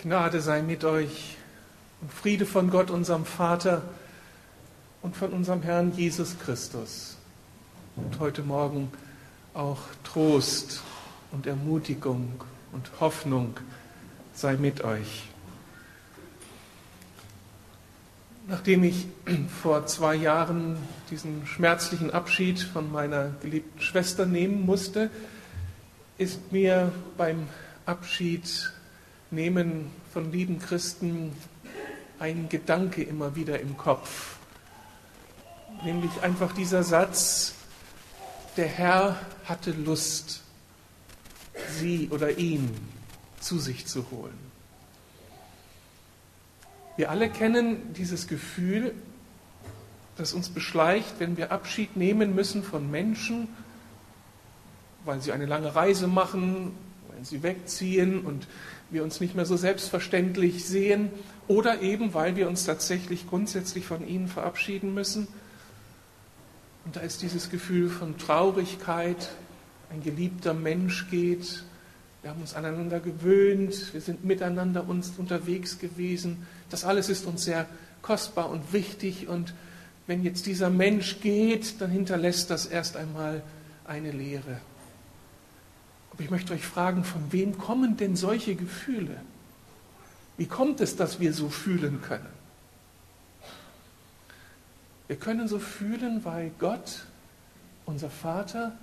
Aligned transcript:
Gnade 0.00 0.40
sei 0.40 0.62
mit 0.62 0.84
euch 0.84 1.36
und 2.00 2.12
Friede 2.12 2.46
von 2.46 2.70
Gott, 2.70 2.88
unserem 2.88 3.24
Vater 3.24 3.82
und 5.02 5.16
von 5.16 5.32
unserem 5.32 5.62
Herrn 5.62 5.92
Jesus 5.96 6.38
Christus. 6.38 7.16
Und 7.96 8.20
heute 8.20 8.42
Morgen 8.42 8.92
auch 9.54 9.80
Trost 10.04 10.82
und 11.32 11.48
Ermutigung 11.48 12.40
und 12.70 12.88
Hoffnung 13.00 13.56
sei 14.34 14.56
mit 14.56 14.84
euch. 14.84 15.24
Nachdem 18.46 18.84
ich 18.84 19.08
vor 19.60 19.84
zwei 19.86 20.14
Jahren 20.14 20.76
diesen 21.10 21.44
schmerzlichen 21.44 22.12
Abschied 22.12 22.60
von 22.60 22.92
meiner 22.92 23.30
geliebten 23.42 23.80
Schwester 23.80 24.26
nehmen 24.26 24.64
musste, 24.64 25.10
ist 26.18 26.52
mir 26.52 26.92
beim 27.16 27.48
Abschied 27.84 28.70
nehmen 29.30 29.90
von 30.12 30.32
lieben 30.32 30.58
Christen 30.58 31.32
ein 32.18 32.48
Gedanke 32.48 33.02
immer 33.02 33.36
wieder 33.36 33.60
im 33.60 33.76
Kopf, 33.76 34.36
nämlich 35.84 36.10
einfach 36.22 36.52
dieser 36.52 36.82
Satz, 36.82 37.54
der 38.56 38.66
Herr 38.66 39.20
hatte 39.44 39.70
Lust, 39.70 40.42
sie 41.78 42.08
oder 42.10 42.38
ihn 42.38 42.74
zu 43.40 43.58
sich 43.58 43.86
zu 43.86 44.10
holen. 44.10 44.38
Wir 46.96 47.10
alle 47.10 47.30
kennen 47.30 47.92
dieses 47.94 48.26
Gefühl, 48.26 48.92
das 50.16 50.32
uns 50.32 50.48
beschleicht, 50.48 51.20
wenn 51.20 51.36
wir 51.36 51.52
Abschied 51.52 51.96
nehmen 51.96 52.34
müssen 52.34 52.64
von 52.64 52.90
Menschen, 52.90 53.46
weil 55.04 55.20
sie 55.22 55.30
eine 55.30 55.46
lange 55.46 55.76
Reise 55.76 56.08
machen, 56.08 56.72
wenn 57.14 57.24
sie 57.24 57.44
wegziehen 57.44 58.24
und 58.24 58.48
wir 58.90 59.02
uns 59.02 59.20
nicht 59.20 59.34
mehr 59.34 59.44
so 59.44 59.56
selbstverständlich 59.56 60.64
sehen 60.64 61.10
oder 61.46 61.82
eben, 61.82 62.14
weil 62.14 62.36
wir 62.36 62.48
uns 62.48 62.64
tatsächlich 62.64 63.28
grundsätzlich 63.28 63.86
von 63.86 64.06
ihnen 64.06 64.28
verabschieden 64.28 64.94
müssen. 64.94 65.28
Und 66.84 66.96
da 66.96 67.00
ist 67.00 67.22
dieses 67.22 67.50
Gefühl 67.50 67.90
von 67.90 68.16
Traurigkeit, 68.16 69.30
ein 69.90 70.02
geliebter 70.02 70.54
Mensch 70.54 71.08
geht, 71.10 71.64
wir 72.22 72.30
haben 72.30 72.40
uns 72.40 72.54
aneinander 72.54 72.98
gewöhnt, 72.98 73.92
wir 73.92 74.00
sind 74.00 74.24
miteinander 74.24 74.88
uns 74.88 75.12
unterwegs 75.16 75.78
gewesen. 75.78 76.46
Das 76.68 76.84
alles 76.84 77.08
ist 77.08 77.26
uns 77.26 77.44
sehr 77.44 77.66
kostbar 78.02 78.50
und 78.50 78.72
wichtig 78.72 79.28
und 79.28 79.54
wenn 80.06 80.24
jetzt 80.24 80.46
dieser 80.46 80.70
Mensch 80.70 81.20
geht, 81.20 81.80
dann 81.80 81.90
hinterlässt 81.90 82.50
das 82.50 82.66
erst 82.66 82.96
einmal 82.96 83.42
eine 83.84 84.10
Leere. 84.10 84.60
Aber 86.18 86.24
ich 86.24 86.30
möchte 86.32 86.52
euch 86.52 86.66
fragen, 86.66 87.04
von 87.04 87.30
wem 87.30 87.58
kommen 87.58 87.96
denn 87.96 88.16
solche 88.16 88.56
Gefühle? 88.56 89.20
Wie 90.36 90.46
kommt 90.46 90.80
es, 90.80 90.96
dass 90.96 91.20
wir 91.20 91.32
so 91.32 91.48
fühlen 91.48 92.02
können? 92.02 92.26
Wir 95.06 95.14
können 95.14 95.46
so 95.46 95.60
fühlen, 95.60 96.24
weil 96.24 96.50
Gott, 96.58 97.04
unser 97.86 98.10
Vater, 98.10 98.76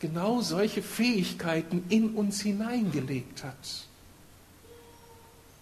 genau 0.00 0.40
solche 0.40 0.82
Fähigkeiten 0.82 1.84
in 1.90 2.16
uns 2.16 2.40
hineingelegt 2.40 3.44
hat. 3.44 3.86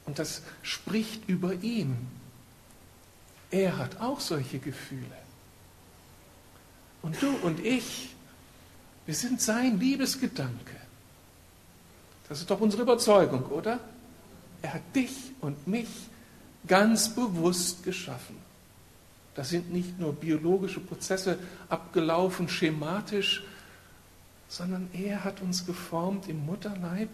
Und 0.06 0.18
das 0.18 0.42
spricht 0.62 1.28
über 1.28 1.52
ihn. 1.52 1.94
Er 3.50 3.76
hat 3.76 4.00
auch 4.00 4.20
solche 4.20 4.58
Gefühle. 4.58 5.04
Und 7.02 7.20
du 7.20 7.28
und 7.42 7.60
ich, 7.60 8.14
wir 9.04 9.14
sind 9.14 9.42
sein 9.42 9.78
Liebesgedanke. 9.78 10.81
Das 12.32 12.40
ist 12.40 12.50
doch 12.50 12.62
unsere 12.62 12.84
Überzeugung, 12.84 13.44
oder? 13.50 13.78
Er 14.62 14.72
hat 14.72 14.96
dich 14.96 15.12
und 15.42 15.68
mich 15.68 15.88
ganz 16.66 17.10
bewusst 17.14 17.84
geschaffen. 17.84 18.38
Da 19.34 19.44
sind 19.44 19.70
nicht 19.70 20.00
nur 20.00 20.14
biologische 20.14 20.80
Prozesse 20.80 21.38
abgelaufen, 21.68 22.48
schematisch, 22.48 23.44
sondern 24.48 24.88
er 24.94 25.24
hat 25.24 25.42
uns 25.42 25.66
geformt 25.66 26.26
im 26.26 26.46
Mutterleib. 26.46 27.10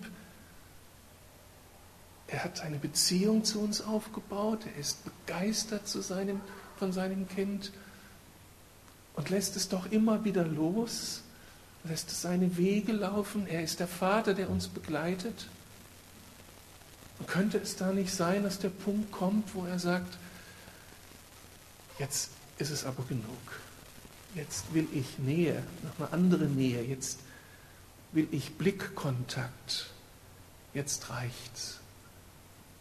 Er 2.28 2.44
hat 2.44 2.60
eine 2.60 2.78
Beziehung 2.78 3.42
zu 3.42 3.58
uns 3.58 3.80
aufgebaut. 3.80 4.60
Er 4.72 4.80
ist 4.80 5.00
begeistert 5.04 5.88
zu 5.88 6.00
seinem, 6.00 6.40
von 6.76 6.92
seinem 6.92 7.28
Kind 7.28 7.72
und 9.16 9.30
lässt 9.30 9.56
es 9.56 9.68
doch 9.68 9.90
immer 9.90 10.22
wieder 10.22 10.44
los 10.44 11.24
lässt 11.84 12.10
seine 12.10 12.56
Wege 12.56 12.92
laufen. 12.92 13.46
Er 13.46 13.62
ist 13.62 13.80
der 13.80 13.88
Vater, 13.88 14.34
der 14.34 14.50
uns 14.50 14.68
begleitet. 14.68 15.48
Und 17.18 17.28
könnte 17.28 17.58
es 17.58 17.76
da 17.76 17.92
nicht 17.92 18.12
sein, 18.14 18.44
dass 18.44 18.58
der 18.58 18.68
Punkt 18.68 19.10
kommt, 19.10 19.54
wo 19.54 19.64
er 19.64 19.78
sagt, 19.78 20.18
jetzt 21.98 22.30
ist 22.58 22.70
es 22.70 22.84
aber 22.84 23.04
genug. 23.04 23.60
Jetzt 24.34 24.72
will 24.74 24.86
ich 24.92 25.18
Nähe, 25.18 25.62
noch 25.82 26.06
eine 26.06 26.12
andere 26.12 26.44
Nähe. 26.44 26.82
Jetzt 26.84 27.20
will 28.12 28.28
ich 28.30 28.54
Blickkontakt. 28.54 29.90
Jetzt 30.74 31.10
reicht's. 31.10 31.80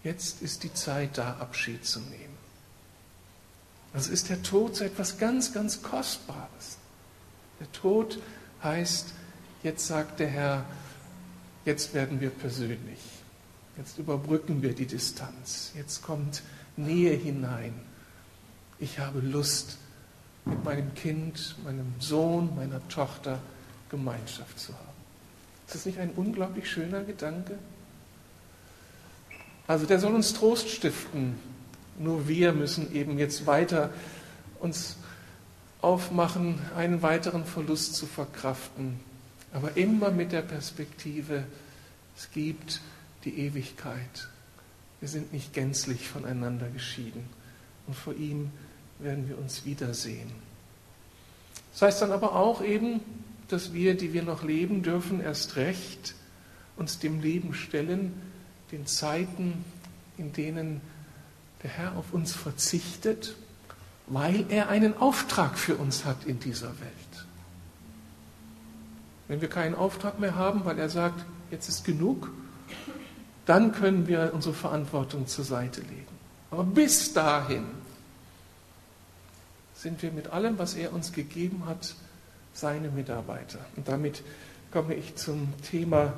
Jetzt 0.04 0.42
ist 0.42 0.64
die 0.64 0.74
Zeit 0.74 1.18
da, 1.18 1.38
Abschied 1.38 1.86
zu 1.86 2.00
nehmen. 2.00 2.38
Also 3.94 4.12
ist 4.12 4.30
der 4.30 4.44
Tod 4.44 4.76
so 4.76 4.84
etwas 4.84 5.18
ganz, 5.18 5.54
ganz 5.54 5.82
Kostbares. 5.82 6.78
Der 7.60 7.72
Tod 7.72 8.20
heißt, 8.64 9.14
jetzt 9.64 9.88
sagt 9.88 10.20
der 10.20 10.28
Herr, 10.28 10.66
jetzt 11.66 11.94
werden 11.94 12.22
wir 12.22 12.30
persönlich. 12.30 13.00
Jetzt 13.78 14.00
überbrücken 14.00 14.62
wir 14.62 14.74
die 14.74 14.88
Distanz. 14.88 15.72
Jetzt 15.76 16.02
kommt 16.02 16.42
Nähe 16.76 17.14
hinein. 17.14 17.74
Ich 18.80 19.00
habe 19.00 19.20
Lust, 19.20 19.78
mit 20.46 20.64
meinem 20.64 20.94
Kind, 20.96 21.56
meinem 21.64 21.94
Sohn, 22.00 22.56
meiner 22.56 22.86
Tochter 22.88 23.40
Gemeinschaft 23.90 24.60
zu 24.60 24.74
haben. 24.74 24.88
Ist 25.66 25.76
das 25.76 25.86
nicht 25.86 26.00
ein 26.00 26.12
unglaublich 26.16 26.70
schöner 26.70 27.04
Gedanke? 27.04 27.58
Also 29.68 29.86
der 29.86 30.00
soll 30.00 30.16
uns 30.16 30.34
Trost 30.34 30.70
stiften. 30.70 31.38
Nur 32.00 32.28
wir 32.28 32.54
müssen 32.54 32.94
eben 32.94 33.18
jetzt 33.18 33.46
weiter 33.46 33.90
uns 34.60 34.96
aufmachen, 35.82 36.60
einen 36.76 37.02
weiteren 37.02 37.46
Verlust 37.46 37.96
zu 37.96 38.06
verkraften, 38.06 39.00
aber 39.54 39.78
immer 39.78 40.12
mit 40.12 40.32
der 40.32 40.42
Perspektive, 40.42 41.44
es 42.18 42.32
gibt 42.32 42.82
die 43.24 43.40
Ewigkeit. 43.40 44.28
Wir 45.00 45.10
sind 45.10 45.34
nicht 45.34 45.54
gänzlich 45.54 46.08
voneinander 46.08 46.68
geschieden 46.70 47.24
und 47.86 47.96
vor 47.96 48.16
ihm 48.16 48.52
werden 49.00 49.30
wir 49.30 49.38
uns 49.38 49.66
wiedersehen. 49.66 50.32
Das 51.72 51.84
heißt 51.84 52.02
dann 52.02 52.12
aber 52.12 52.36
auch 52.36 52.64
eben, 52.64 53.02
dass 53.50 53.74
wir, 53.74 53.96
die 53.96 54.14
wir 54.14 54.24
noch 54.24 54.44
leben 54.44 54.82
dürfen, 54.82 55.22
erst 55.22 55.56
recht 55.56 56.16
uns 56.76 57.00
dem 57.00 57.22
Leben 57.22 57.54
stellen, 57.54 58.14
den 58.72 58.86
Zeiten, 58.88 59.64
in 60.18 60.34
denen 60.34 60.82
der 61.64 61.70
Herr 61.72 61.98
auf 61.98 62.14
uns 62.14 62.34
verzichtet 62.34 63.36
weil 64.08 64.46
er 64.50 64.70
einen 64.70 64.98
Auftrag 64.98 65.58
für 65.58 65.76
uns 65.76 66.06
hat 66.06 66.26
in 66.26 66.40
dieser 66.40 66.70
Welt. 66.80 67.26
Wenn 69.28 69.42
wir 69.42 69.50
keinen 69.50 69.76
Auftrag 69.76 70.20
mehr 70.20 70.36
haben, 70.36 70.64
weil 70.64 70.80
er 70.80 70.90
sagt, 70.90 71.26
jetzt 71.52 71.68
ist 71.68 71.84
genug, 71.84 72.32
dann 73.46 73.74
können 73.74 74.08
wir 74.08 74.32
unsere 74.34 74.56
Verantwortung 74.56 75.28
zur 75.28 75.44
Seite 75.44 75.82
legen. 75.82 76.08
Aber 76.52 76.64
bis 76.64 77.14
dahin 77.14 77.66
sind 79.74 80.02
wir 80.02 80.12
mit 80.12 80.28
allem, 80.28 80.58
was 80.58 80.76
er 80.76 80.94
uns 80.94 81.12
gegeben 81.12 81.64
hat, 81.66 81.96
seine 82.54 82.90
Mitarbeiter. 82.90 83.60
Und 83.76 83.88
damit 83.88 84.24
komme 84.72 84.96
ich 84.96 85.16
zum 85.16 85.54
Thema 85.70 86.14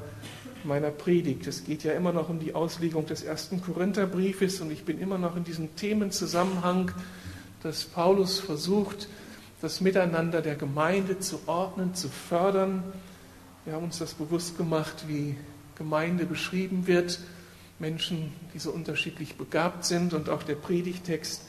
meiner 0.64 0.92
Predigt. 0.92 1.48
Es 1.48 1.64
geht 1.64 1.84
ja 1.84 1.94
immer 1.94 2.12
noch 2.12 2.30
um 2.30 2.40
die 2.40 2.54
Auslegung 2.54 3.06
des 3.06 3.24
ersten 3.24 3.62
Korintherbriefes 3.62 4.62
und 4.62 4.72
ich 4.72 4.86
bin 4.86 5.00
immer 5.00 5.18
noch 5.18 5.36
in 5.36 5.44
diesem 5.44 5.76
Themenzusammenhang 5.76 6.92
dass 7.64 7.86
Paulus 7.86 8.40
versucht, 8.40 9.08
das 9.62 9.82
Miteinander 9.82 10.42
der 10.42 10.56
Gemeinde 10.56 11.20
zu 11.20 11.40
ordnen, 11.48 11.94
zu 11.94 12.10
fördern. 12.10 12.84
Wir 13.66 13.74
haben 13.74 13.84
uns 13.84 14.00
das 14.00 14.14
bewusst 14.14 14.58
gemacht, 14.58 15.06
wie 15.08 15.36
Gemeinde 15.76 16.26
beschrieben 16.26 16.88
wird. 16.88 17.20
Menschen, 17.80 18.34
die 18.54 18.60
so 18.60 18.72
unterschiedlich 18.72 19.36
begabt 19.36 19.86
sind. 19.86 20.14
Und 20.14 20.30
auch 20.30 20.44
der 20.44 20.56
Predigtext 20.56 21.42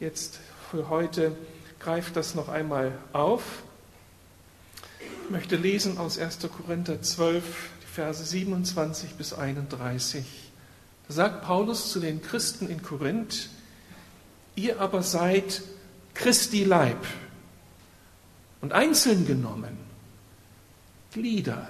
jetzt 0.00 0.40
für 0.70 0.88
heute 0.88 1.36
greift 1.78 2.16
das 2.16 2.34
noch 2.34 2.48
einmal 2.48 2.92
auf. 3.12 3.62
Ich 5.24 5.30
möchte 5.30 5.56
lesen 5.56 5.98
aus 5.98 6.18
1. 6.18 6.38
Korinther 6.56 7.00
12, 7.00 7.44
die 7.82 7.86
Verse 7.86 8.24
27 8.24 9.14
bis 9.14 9.32
31. 9.32 10.24
Da 11.08 11.14
sagt 11.14 11.42
Paulus 11.42 11.92
zu 11.92 12.00
den 12.00 12.22
Christen 12.22 12.68
in 12.68 12.82
Korinth, 12.82 13.48
Ihr 14.54 14.80
aber 14.80 15.02
seid 15.02 15.62
Christi 16.14 16.64
Leib 16.64 17.04
und 18.60 18.72
einzeln 18.72 19.26
genommen 19.26 19.76
Glieder. 21.12 21.68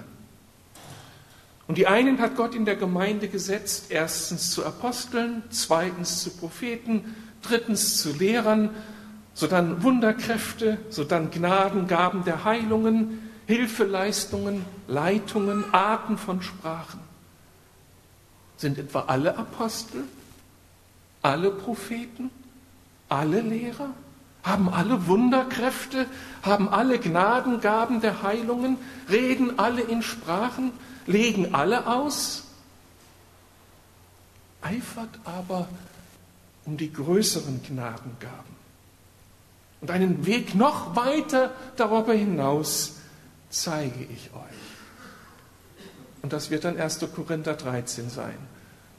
Und 1.67 1.77
die 1.77 1.87
einen 1.87 2.19
hat 2.19 2.35
Gott 2.35 2.55
in 2.55 2.65
der 2.65 2.75
Gemeinde 2.75 3.27
gesetzt, 3.29 3.85
erstens 3.89 4.51
zu 4.51 4.65
Aposteln, 4.65 5.43
zweitens 5.49 6.21
zu 6.21 6.29
Propheten, 6.31 7.15
drittens 7.41 7.97
zu 8.01 8.11
Lehrern, 8.11 8.69
sodann 9.33 9.81
Wunderkräfte, 9.81 10.77
sodann 10.89 11.31
Gnadengaben 11.31 12.25
der 12.25 12.43
Heilungen, 12.43 13.31
Hilfeleistungen, 13.47 14.65
Leitungen, 14.87 15.73
Arten 15.73 16.17
von 16.17 16.41
Sprachen. 16.41 16.99
Sind 18.57 18.77
etwa 18.77 19.01
alle 19.07 19.37
Apostel, 19.37 20.03
alle 21.21 21.51
Propheten, 21.51 22.29
alle 23.13 23.41
Lehrer? 23.41 23.89
Haben 24.43 24.69
alle 24.69 25.07
Wunderkräfte? 25.07 26.05
Haben 26.41 26.67
alle 26.67 26.99
Gnadengaben 26.99 28.01
der 28.01 28.23
Heilungen? 28.23 28.77
Reden 29.09 29.59
alle 29.59 29.81
in 29.81 30.01
Sprachen? 30.01 30.71
Legen 31.05 31.53
alle 31.53 31.87
aus? 31.87 32.43
Eifert 34.61 35.19
aber 35.25 35.67
um 36.65 36.77
die 36.77 36.91
größeren 36.91 37.61
Gnadengaben 37.63 38.53
und 39.83 39.91
einen 39.91 40.25
Weg 40.25 40.55
noch 40.55 40.95
weiter 40.95 41.51
darüber 41.75 42.13
hinaus 42.13 42.93
zeige 43.49 44.05
ich 44.05 44.33
euch. 44.33 45.83
Und 46.21 46.31
das 46.31 46.49
wird 46.51 46.63
dann 46.63 46.79
1. 46.79 47.05
Korinther 47.13 47.55
13 47.55 48.09
sein. 48.09 48.37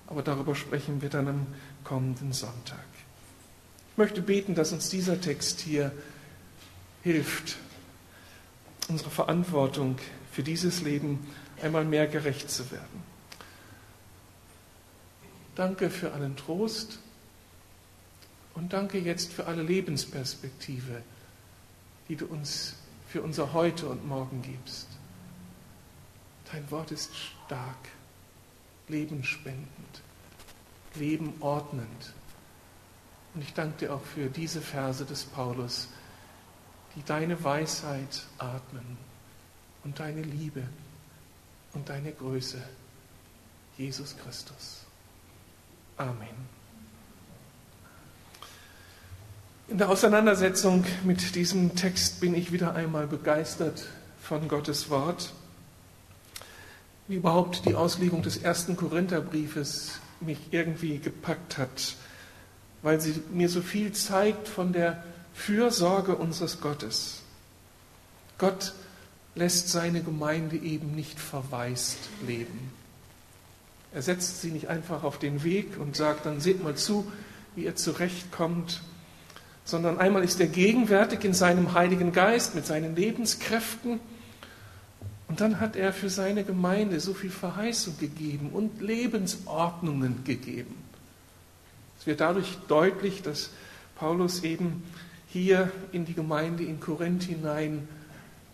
Aber 0.06 0.20
darüber 0.20 0.54
sprechen 0.54 1.00
wir 1.00 1.08
dann 1.08 1.26
am 1.28 1.46
kommenden 1.84 2.34
Sonntag. 2.34 2.84
Ich 3.94 3.98
möchte 3.98 4.22
beten, 4.22 4.56
dass 4.56 4.72
uns 4.72 4.90
dieser 4.90 5.20
Text 5.20 5.60
hier 5.60 5.92
hilft, 7.04 7.58
unsere 8.88 9.08
Verantwortung 9.08 9.98
für 10.32 10.42
dieses 10.42 10.82
Leben 10.82 11.24
einmal 11.62 11.84
mehr 11.84 12.08
gerecht 12.08 12.50
zu 12.50 12.72
werden. 12.72 13.04
Danke 15.54 15.90
für 15.90 16.12
allen 16.12 16.34
Trost 16.34 16.98
und 18.54 18.72
danke 18.72 18.98
jetzt 18.98 19.32
für 19.32 19.46
alle 19.46 19.62
Lebensperspektive, 19.62 21.00
die 22.08 22.16
du 22.16 22.26
uns 22.26 22.74
für 23.08 23.22
unser 23.22 23.52
Heute 23.52 23.86
und 23.88 24.08
Morgen 24.08 24.42
gibst. 24.42 24.88
Dein 26.50 26.68
Wort 26.72 26.90
ist 26.90 27.12
stark, 27.14 27.90
lebenspendend, 28.88 29.68
lebenordnend. 30.96 32.12
Und 33.34 33.42
ich 33.42 33.52
danke 33.52 33.78
dir 33.78 33.94
auch 33.94 34.02
für 34.02 34.28
diese 34.28 34.60
Verse 34.60 35.04
des 35.04 35.24
Paulus, 35.24 35.88
die 36.94 37.02
deine 37.02 37.42
Weisheit 37.42 38.22
atmen 38.38 38.96
und 39.82 39.98
deine 39.98 40.22
Liebe 40.22 40.62
und 41.72 41.88
deine 41.88 42.12
Größe, 42.12 42.62
Jesus 43.76 44.16
Christus. 44.16 44.84
Amen. 45.96 46.54
In 49.66 49.78
der 49.78 49.88
Auseinandersetzung 49.88 50.84
mit 51.04 51.34
diesem 51.34 51.74
Text 51.74 52.20
bin 52.20 52.34
ich 52.34 52.52
wieder 52.52 52.74
einmal 52.74 53.06
begeistert 53.06 53.86
von 54.20 54.46
Gottes 54.46 54.90
Wort. 54.90 55.32
Wie 57.08 57.16
überhaupt 57.16 57.66
die 57.66 57.74
Auslegung 57.74 58.22
des 58.22 58.36
ersten 58.36 58.76
Korintherbriefes 58.76 60.00
mich 60.20 60.38
irgendwie 60.50 60.98
gepackt 60.98 61.58
hat, 61.58 61.96
weil 62.84 63.00
sie 63.00 63.14
mir 63.32 63.48
so 63.48 63.62
viel 63.62 63.92
zeigt 63.92 64.46
von 64.46 64.74
der 64.74 65.02
Fürsorge 65.32 66.14
unseres 66.14 66.60
Gottes. 66.60 67.22
Gott 68.36 68.74
lässt 69.34 69.70
seine 69.70 70.02
Gemeinde 70.02 70.56
eben 70.56 70.94
nicht 70.94 71.18
verwaist 71.18 71.98
leben. 72.26 72.70
Er 73.94 74.02
setzt 74.02 74.42
sie 74.42 74.50
nicht 74.50 74.68
einfach 74.68 75.02
auf 75.02 75.18
den 75.18 75.44
Weg 75.44 75.78
und 75.80 75.96
sagt, 75.96 76.26
dann 76.26 76.40
seht 76.40 76.62
mal 76.62 76.74
zu, 76.74 77.10
wie 77.56 77.64
ihr 77.64 77.74
zurechtkommt, 77.74 78.82
sondern 79.64 79.98
einmal 79.98 80.22
ist 80.22 80.38
er 80.40 80.46
gegenwärtig 80.46 81.24
in 81.24 81.32
seinem 81.32 81.72
Heiligen 81.72 82.12
Geist 82.12 82.54
mit 82.54 82.66
seinen 82.66 82.94
Lebenskräften 82.94 83.98
und 85.26 85.40
dann 85.40 85.58
hat 85.58 85.74
er 85.74 85.94
für 85.94 86.10
seine 86.10 86.44
Gemeinde 86.44 87.00
so 87.00 87.14
viel 87.14 87.30
Verheißung 87.30 87.98
gegeben 87.98 88.50
und 88.52 88.82
Lebensordnungen 88.82 90.22
gegeben. 90.24 90.83
Es 92.04 92.06
wird 92.06 92.20
dadurch 92.20 92.58
deutlich, 92.68 93.22
dass 93.22 93.48
Paulus 93.96 94.42
eben 94.42 94.82
hier 95.26 95.72
in 95.90 96.04
die 96.04 96.12
Gemeinde 96.12 96.62
in 96.62 96.78
Korinth 96.78 97.22
hinein 97.22 97.88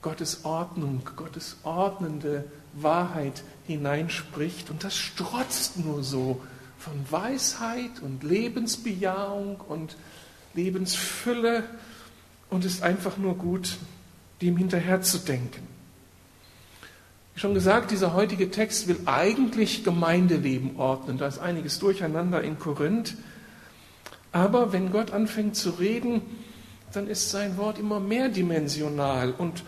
Gottes 0.02 0.44
Ordnung, 0.44 1.02
Gottes 1.16 1.56
ordnende 1.64 2.44
Wahrheit 2.74 3.42
hineinspricht. 3.66 4.70
Und 4.70 4.84
das 4.84 4.96
strotzt 4.96 5.80
nur 5.80 6.04
so 6.04 6.40
von 6.78 6.92
Weisheit 7.10 7.90
und 8.02 8.22
Lebensbejahung 8.22 9.56
und 9.56 9.96
Lebensfülle 10.54 11.64
und 12.50 12.64
ist 12.64 12.84
einfach 12.84 13.16
nur 13.16 13.34
gut, 13.34 13.78
dem 14.42 14.56
hinterherzudenken. 14.58 15.64
Wie 17.34 17.40
schon 17.40 17.54
gesagt, 17.54 17.90
dieser 17.90 18.14
heutige 18.14 18.52
Text 18.52 18.86
will 18.86 19.00
eigentlich 19.06 19.82
Gemeindeleben 19.82 20.76
ordnen. 20.76 21.18
Da 21.18 21.26
ist 21.26 21.40
einiges 21.40 21.80
durcheinander 21.80 22.42
in 22.42 22.56
Korinth. 22.56 23.16
Aber 24.32 24.72
wenn 24.72 24.92
Gott 24.92 25.12
anfängt 25.12 25.56
zu 25.56 25.70
reden, 25.70 26.22
dann 26.92 27.06
ist 27.08 27.30
sein 27.30 27.56
Wort 27.56 27.78
immer 27.78 28.00
mehrdimensional. 28.00 29.32
Und 29.32 29.64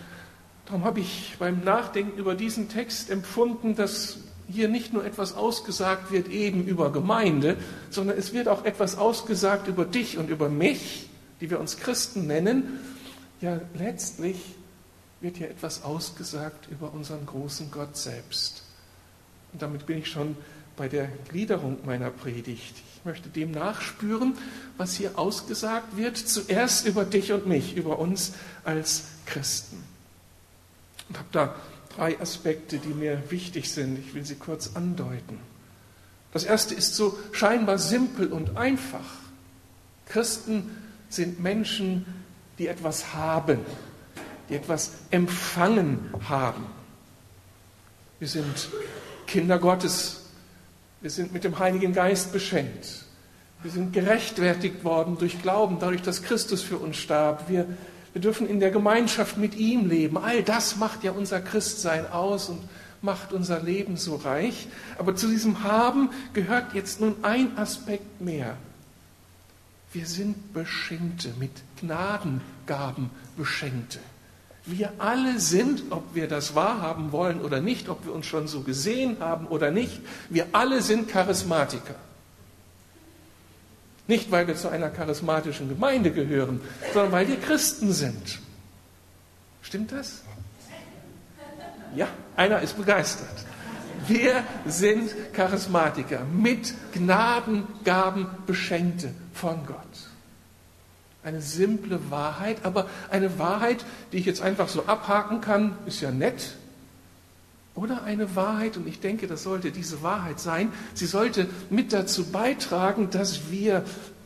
darum 0.67 0.85
habe 0.85 1.01
ich 1.01 1.37
beim 1.39 1.65
Nachdenken 1.65 2.19
über 2.19 2.35
diesen 2.35 2.69
Text 2.69 3.11
empfunden, 3.11 3.75
dass 3.75 4.19
hier 4.49 4.69
nicht 4.69 4.93
nur 4.93 5.05
etwas 5.05 5.35
ausgesagt 5.35 6.13
wird 6.13 6.29
eben 6.29 6.65
über 6.67 6.93
Gemeinde, 6.93 7.57
sondern 7.91 8.19
es 8.19 8.33
wird 8.33 8.49
auch 8.49 8.65
etwas 8.65 8.99
ausgesagt 8.99 9.69
über 9.69 9.85
dich 9.85 10.19
und 10.19 10.31
über 10.31 10.49
mich, 10.49 11.09
die 11.41 11.51
wir 11.51 11.59
uns 11.59 11.79
Christen 11.79 12.27
nennen. 12.27 12.81
Ja, 13.41 13.61
letztlich 13.75 14.37
wird 15.21 15.37
hier 15.37 15.51
etwas 15.51 15.85
ausgesagt 15.85 16.69
über 16.71 16.93
unseren 16.93 17.25
großen 17.27 17.71
Gott 17.71 17.97
selbst. 17.97 18.65
Und 19.53 19.63
damit 19.63 19.87
bin 19.87 19.99
ich 19.99 20.09
schon 20.09 20.37
bei 20.77 20.89
der 20.89 21.09
Gliederung 21.29 21.79
meiner 21.85 22.11
Predigt. 22.11 22.75
Ich 23.03 23.07
möchte 23.07 23.29
dem 23.29 23.51
nachspüren, 23.51 24.39
was 24.77 24.95
hier 24.95 25.19
ausgesagt 25.19 25.97
wird, 25.97 26.17
zuerst 26.17 26.87
über 26.87 27.05
dich 27.05 27.33
und 27.33 27.49
mich, 27.49 27.77
über 27.77 27.99
uns 27.99 28.35
als 28.63 29.07
Christen. 29.27 29.83
Und 31.09 31.19
habe 31.19 31.29
da 31.33 31.55
drei 31.97 32.21
Aspekte, 32.21 32.79
die 32.79 32.95
mir 32.95 33.21
wichtig 33.29 33.73
sind. 33.73 33.99
Ich 33.99 34.15
will 34.15 34.25
sie 34.25 34.37
kurz 34.37 34.77
andeuten. 34.77 35.41
Das 36.33 36.45
erste 36.45 36.77
ist 36.77 36.95
so 36.95 37.19
scheinbar 37.33 37.79
simpel 37.79 38.33
und 38.33 38.57
einfach. 38.57 39.01
Christen 40.07 40.71
sind 41.09 41.41
Menschen, 41.41 42.07
die 42.61 42.69
etwas 42.69 43.15
haben, 43.15 43.59
die 44.49 44.55
etwas 44.55 44.93
empfangen 45.11 46.15
haben. 46.29 46.67
Wir 48.21 48.29
sind 48.29 48.69
Kinder 49.27 49.59
Gottes. 49.59 50.22
Wir 51.03 51.11
sind 51.11 51.33
mit 51.33 51.45
dem 51.45 51.59
Heiligen 51.59 51.93
Geist 51.93 52.33
beschenkt. 52.33 53.05
Wir 53.63 53.71
sind 53.71 53.93
gerechtfertigt 53.93 54.83
worden 54.83 55.19
durch 55.19 55.43
Glauben, 55.43 55.79
dadurch, 55.79 56.03
dass 56.03 56.23
Christus 56.23 56.63
für 56.63 56.79
uns 56.79 56.97
starb. 56.97 57.49
Wir 57.49 57.67
wir 58.13 58.21
dürfen 58.21 58.47
in 58.47 58.61
der 58.61 58.71
Gemeinschaft 58.71 59.39
mit 59.39 59.57
ihm 59.57 59.89
leben. 59.89 60.19
All 60.19 60.43
das 60.43 60.77
macht 60.77 61.03
ja 61.03 61.13
unser 61.13 61.41
Christsein 61.41 62.11
aus 62.11 62.49
und 62.51 62.61
macht 63.01 63.33
unser 63.33 63.61
Leben 63.63 63.97
so 63.97 64.17
reich. 64.17 64.69
Aber 64.99 65.17
zu 65.17 65.29
diesem 65.29 65.65
Haben 65.65 66.11
gehört 66.35 66.75
jetzt 66.75 67.01
nun 67.01 67.17
ein 67.23 67.57
Aspekt 67.57 68.21
mehr. 68.21 68.57
Wir 69.93 70.07
sind 70.07 70.53
Beschenkte, 70.53 71.33
mit 71.39 71.51
Gnadengaben 71.81 73.11
Beschenkte. 73.37 73.99
Wir 74.65 74.93
alle 74.99 75.41
sind, 75.41 75.91
ob 75.91 76.15
wir 76.15 76.29
das 76.29 76.55
wahrhaben 76.55 77.11
wollen 77.11 77.41
oder 77.41 77.61
nicht, 77.61 77.89
ob 77.89 78.07
wir 78.07 78.13
uns 78.13 78.27
schon 78.27 78.47
so 78.47 78.61
gesehen 78.61 79.17
haben 79.19 79.47
oder 79.47 79.71
nicht, 79.71 80.01
wir 80.31 80.47
alle 80.53 80.83
sind 80.83 81.09
Charismatiker. 81.09 81.97
Nicht, 84.07 84.31
weil 84.31 84.47
wir 84.47 84.57
zu 84.57 84.69
einer 84.69 84.91
charismatischen 84.91 85.69
Gemeinde 85.69 86.13
gehören, 86.13 86.61
sondern 86.93 87.13
weil 87.13 87.29
wir 87.29 87.41
Christen 87.41 87.93
sind. 87.93 88.41
Stimmt 89.63 89.93
das? 89.93 90.23
Ja, 91.95 92.09
einer 92.37 92.61
ist 92.61 92.77
begeistert. 92.77 93.45
Wir 94.07 94.45
sind 94.67 95.15
Charismatiker, 95.33 96.25
mit 96.25 96.75
Gnadengaben 96.93 98.27
beschenkte 98.47 99.13
von 99.33 99.65
Gott. 99.67 100.12
Eine 101.25 101.41
simple 101.41 102.11
Wahrheit, 102.11 102.65
aber 102.65 102.89
eine 103.11 103.39
Wahrheit, 103.39 103.85
die 104.13 104.19
ich 104.19 104.27
jetzt 104.27 104.43
einfach 104.43 104.69
so 104.69 104.87
abhaken 104.87 105.41
kann, 105.41 105.77
ist 105.87 106.01
ja 106.01 106.11
nett, 106.11 106.57
oder 107.75 108.03
eine 108.03 108.37
Wahrheit, 108.37 108.77
und 108.77 108.87
ich 108.87 109.01
denke, 109.01 109.27
das 109.27 109.45
sollte 109.45 109.71
diese 109.71 110.03
Wahrheit 110.03 110.41
sein, 110.41 110.73
sie 110.95 111.07
sollte 111.07 111.49
mit 111.71 111.93
dazu 111.93 112.25
beitragen, 112.25 113.09
dass 113.11 113.51
wir 113.51 113.85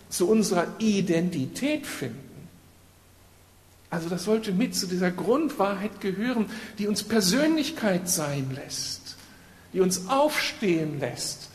zu 0.08 0.28
unserer 0.28 0.66
Identität 0.78 1.86
finden. 1.86 2.48
Also 3.88 4.08
das 4.08 4.24
sollte 4.24 4.52
mit 4.52 4.74
zu 4.74 4.86
dieser 4.86 5.12
Grundwahrheit 5.12 6.00
gehören, 6.00 6.46
die 6.78 6.88
uns 6.88 7.04
Persönlichkeit 7.04 8.08
sein 8.08 8.50
lässt, 8.54 9.16
die 9.72 9.80
uns 9.80 10.08
aufstehen 10.08 10.98
lässt, 10.98 11.50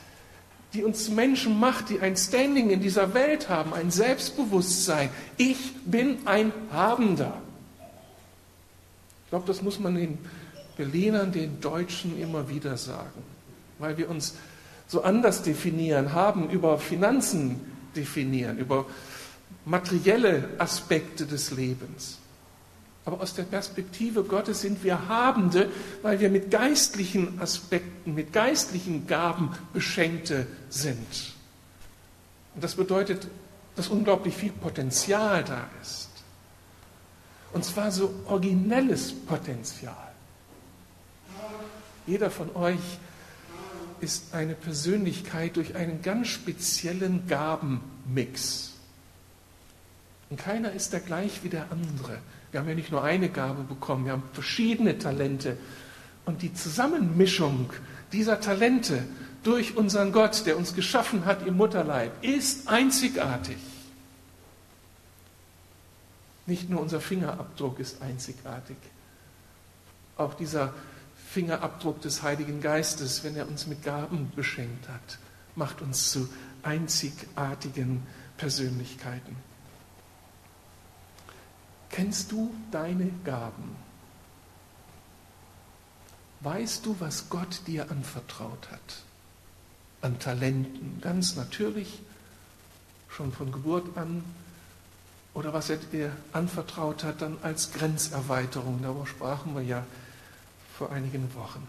die 0.73 0.83
uns 0.83 1.09
Menschen 1.09 1.59
macht, 1.59 1.89
die 1.89 1.99
ein 1.99 2.15
Standing 2.15 2.69
in 2.69 2.79
dieser 2.79 3.13
Welt 3.13 3.49
haben, 3.49 3.73
ein 3.73 3.91
Selbstbewusstsein. 3.91 5.09
Ich 5.37 5.73
bin 5.85 6.19
ein 6.25 6.53
Habender. 6.71 7.33
Ich 9.25 9.29
glaube, 9.29 9.47
das 9.47 9.61
muss 9.61 9.79
man 9.79 9.95
den 9.95 10.17
Berlinern, 10.77 11.31
den 11.31 11.59
Deutschen 11.59 12.19
immer 12.19 12.49
wieder 12.49 12.77
sagen, 12.77 13.21
weil 13.79 13.97
wir 13.97 14.09
uns 14.09 14.35
so 14.87 15.03
anders 15.03 15.43
definieren, 15.43 16.13
haben 16.13 16.49
über 16.49 16.77
Finanzen 16.77 17.59
definieren, 17.95 18.57
über 18.57 18.85
materielle 19.65 20.49
Aspekte 20.57 21.25
des 21.25 21.51
Lebens. 21.51 22.20
Aber 23.05 23.22
aus 23.22 23.34
der 23.34 23.43
Perspektive 23.43 24.24
Gottes 24.24 24.62
sind 24.62 24.84
wir 24.84 25.08
Habende, 25.08 25.70
weil 26.01 26.20
wir 26.20 26.29
mit 26.29 26.51
geistlichen 26.51 27.41
Aspekten, 27.41 28.13
mit 28.13 28.31
geistlichen 28.31 29.08
Gaben 29.08 29.55
Beschenkte 29.74 30.46
sind. 30.70 31.34
Und 32.53 32.63
das 32.63 32.75
bedeutet, 32.75 33.27
dass 33.75 33.88
unglaublich 33.88 34.36
viel 34.36 34.51
Potenzial 34.51 35.43
da 35.43 35.67
ist. 35.81 36.10
Und 37.53 37.65
zwar 37.65 37.91
so 37.91 38.13
originelles 38.27 39.13
Potenzial. 39.13 40.12
Jeder 42.05 42.29
von 42.29 42.55
euch 42.55 42.79
ist 44.00 44.34
eine 44.34 44.55
Persönlichkeit 44.55 45.55
durch 45.55 45.75
einen 45.75 46.01
ganz 46.01 46.27
speziellen 46.27 47.27
Gabenmix. 47.27 48.74
Und 50.29 50.38
keiner 50.38 50.72
ist 50.72 50.93
der 50.93 51.01
gleich 51.01 51.43
wie 51.43 51.50
der 51.50 51.72
andere. 51.72 52.20
Wir 52.51 52.60
haben 52.60 52.67
ja 52.67 52.75
nicht 52.75 52.91
nur 52.91 53.03
eine 53.03 53.29
Gabe 53.29 53.63
bekommen, 53.63 54.05
wir 54.05 54.12
haben 54.13 54.24
verschiedene 54.34 54.98
Talente. 54.98 55.58
Und 56.25 56.41
die 56.41 56.53
Zusammenmischung 56.53 57.72
dieser 58.12 58.41
Talente 58.41 59.03
durch 59.43 59.77
unseren 59.77 60.12
Gott, 60.12 60.46
der 60.46 60.58
uns 60.58 60.75
geschaffen 60.75 61.25
hat 61.25 61.46
im 61.48 61.58
Mutterleib, 61.58 62.12
ist 62.24 62.67
einzigartig. 62.67 63.58
Nicht 66.46 66.70
nur 66.70 66.81
unser 66.81 67.00
Fingerabdruck 67.00 67.79
ist 67.79 68.01
einzigartig. 68.01 68.77
Auch 70.17 70.34
dieser 70.34 70.74
Fingerabdruck 71.29 72.01
des 72.01 72.24
Heiligen 72.24 72.62
Geistes, 72.62 73.24
wenn 73.24 73.36
er 73.38 73.48
uns 73.48 73.67
mit 73.67 73.84
Gaben 73.84 74.31
beschenkt 74.36 74.89
hat, 74.89 75.17
macht 75.55 75.81
uns 75.81 76.12
zu 76.12 76.27
einzigartigen 76.62 78.03
Persönlichkeiten. 78.38 79.36
Kennst 81.91 82.31
du 82.31 82.53
deine 82.71 83.12
Gaben? 83.25 83.75
Weißt 86.39 86.86
du, 86.86 86.95
was 87.00 87.29
Gott 87.29 87.62
dir 87.67 87.91
anvertraut 87.91 88.71
hat? 88.71 89.03
An 90.01 90.17
Talenten, 90.17 91.00
ganz 91.01 91.36
natürlich, 91.36 92.00
schon 93.10 93.31
von 93.31 93.51
Geburt 93.51 93.95
an, 93.98 94.24
oder 95.33 95.53
was 95.53 95.69
er 95.69 95.77
dir 95.77 96.15
anvertraut 96.33 97.03
hat, 97.03 97.21
dann 97.21 97.38
als 97.41 97.71
Grenzerweiterung. 97.71 98.81
Darüber 98.81 99.07
sprachen 99.07 99.55
wir 99.55 99.62
ja 99.62 99.86
vor 100.77 100.91
einigen 100.91 101.33
Wochen. 101.36 101.65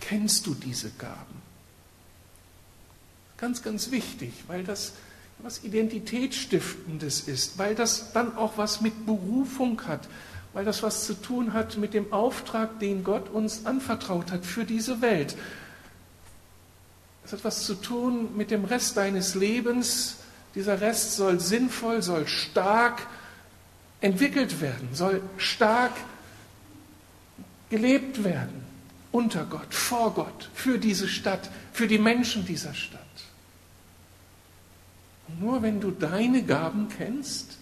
Kennst 0.00 0.46
du 0.46 0.54
diese 0.54 0.90
Gaben? 0.90 1.42
Ganz, 3.38 3.62
ganz 3.62 3.90
wichtig, 3.90 4.32
weil 4.46 4.62
das 4.62 4.92
was 5.38 5.64
Identitätsstiftendes 5.64 7.22
ist, 7.22 7.58
weil 7.58 7.74
das 7.74 8.12
dann 8.12 8.36
auch 8.36 8.58
was 8.58 8.80
mit 8.80 9.06
Berufung 9.06 9.80
hat, 9.86 10.08
weil 10.52 10.64
das 10.64 10.82
was 10.82 11.06
zu 11.06 11.14
tun 11.14 11.52
hat 11.52 11.76
mit 11.78 11.94
dem 11.94 12.12
Auftrag, 12.12 12.78
den 12.78 13.04
Gott 13.04 13.28
uns 13.28 13.66
anvertraut 13.66 14.30
hat 14.30 14.44
für 14.44 14.64
diese 14.64 15.00
Welt. 15.00 15.36
Es 17.24 17.32
hat 17.32 17.44
was 17.44 17.64
zu 17.64 17.74
tun 17.74 18.36
mit 18.36 18.50
dem 18.50 18.64
Rest 18.64 18.96
deines 18.96 19.34
Lebens. 19.34 20.16
Dieser 20.54 20.80
Rest 20.80 21.16
soll 21.16 21.40
sinnvoll, 21.40 22.02
soll 22.02 22.26
stark 22.26 23.06
entwickelt 24.00 24.60
werden, 24.60 24.88
soll 24.92 25.22
stark 25.38 25.92
gelebt 27.70 28.22
werden 28.22 28.62
unter 29.12 29.44
Gott, 29.44 29.72
vor 29.72 30.12
Gott, 30.14 30.50
für 30.54 30.78
diese 30.78 31.08
Stadt, 31.08 31.50
für 31.72 31.86
die 31.86 31.98
Menschen 31.98 32.44
dieser 32.44 32.74
Stadt. 32.74 33.01
Nur 35.40 35.62
wenn 35.62 35.80
du 35.80 35.90
deine 35.90 36.42
Gaben 36.42 36.88
kennst 36.88 37.58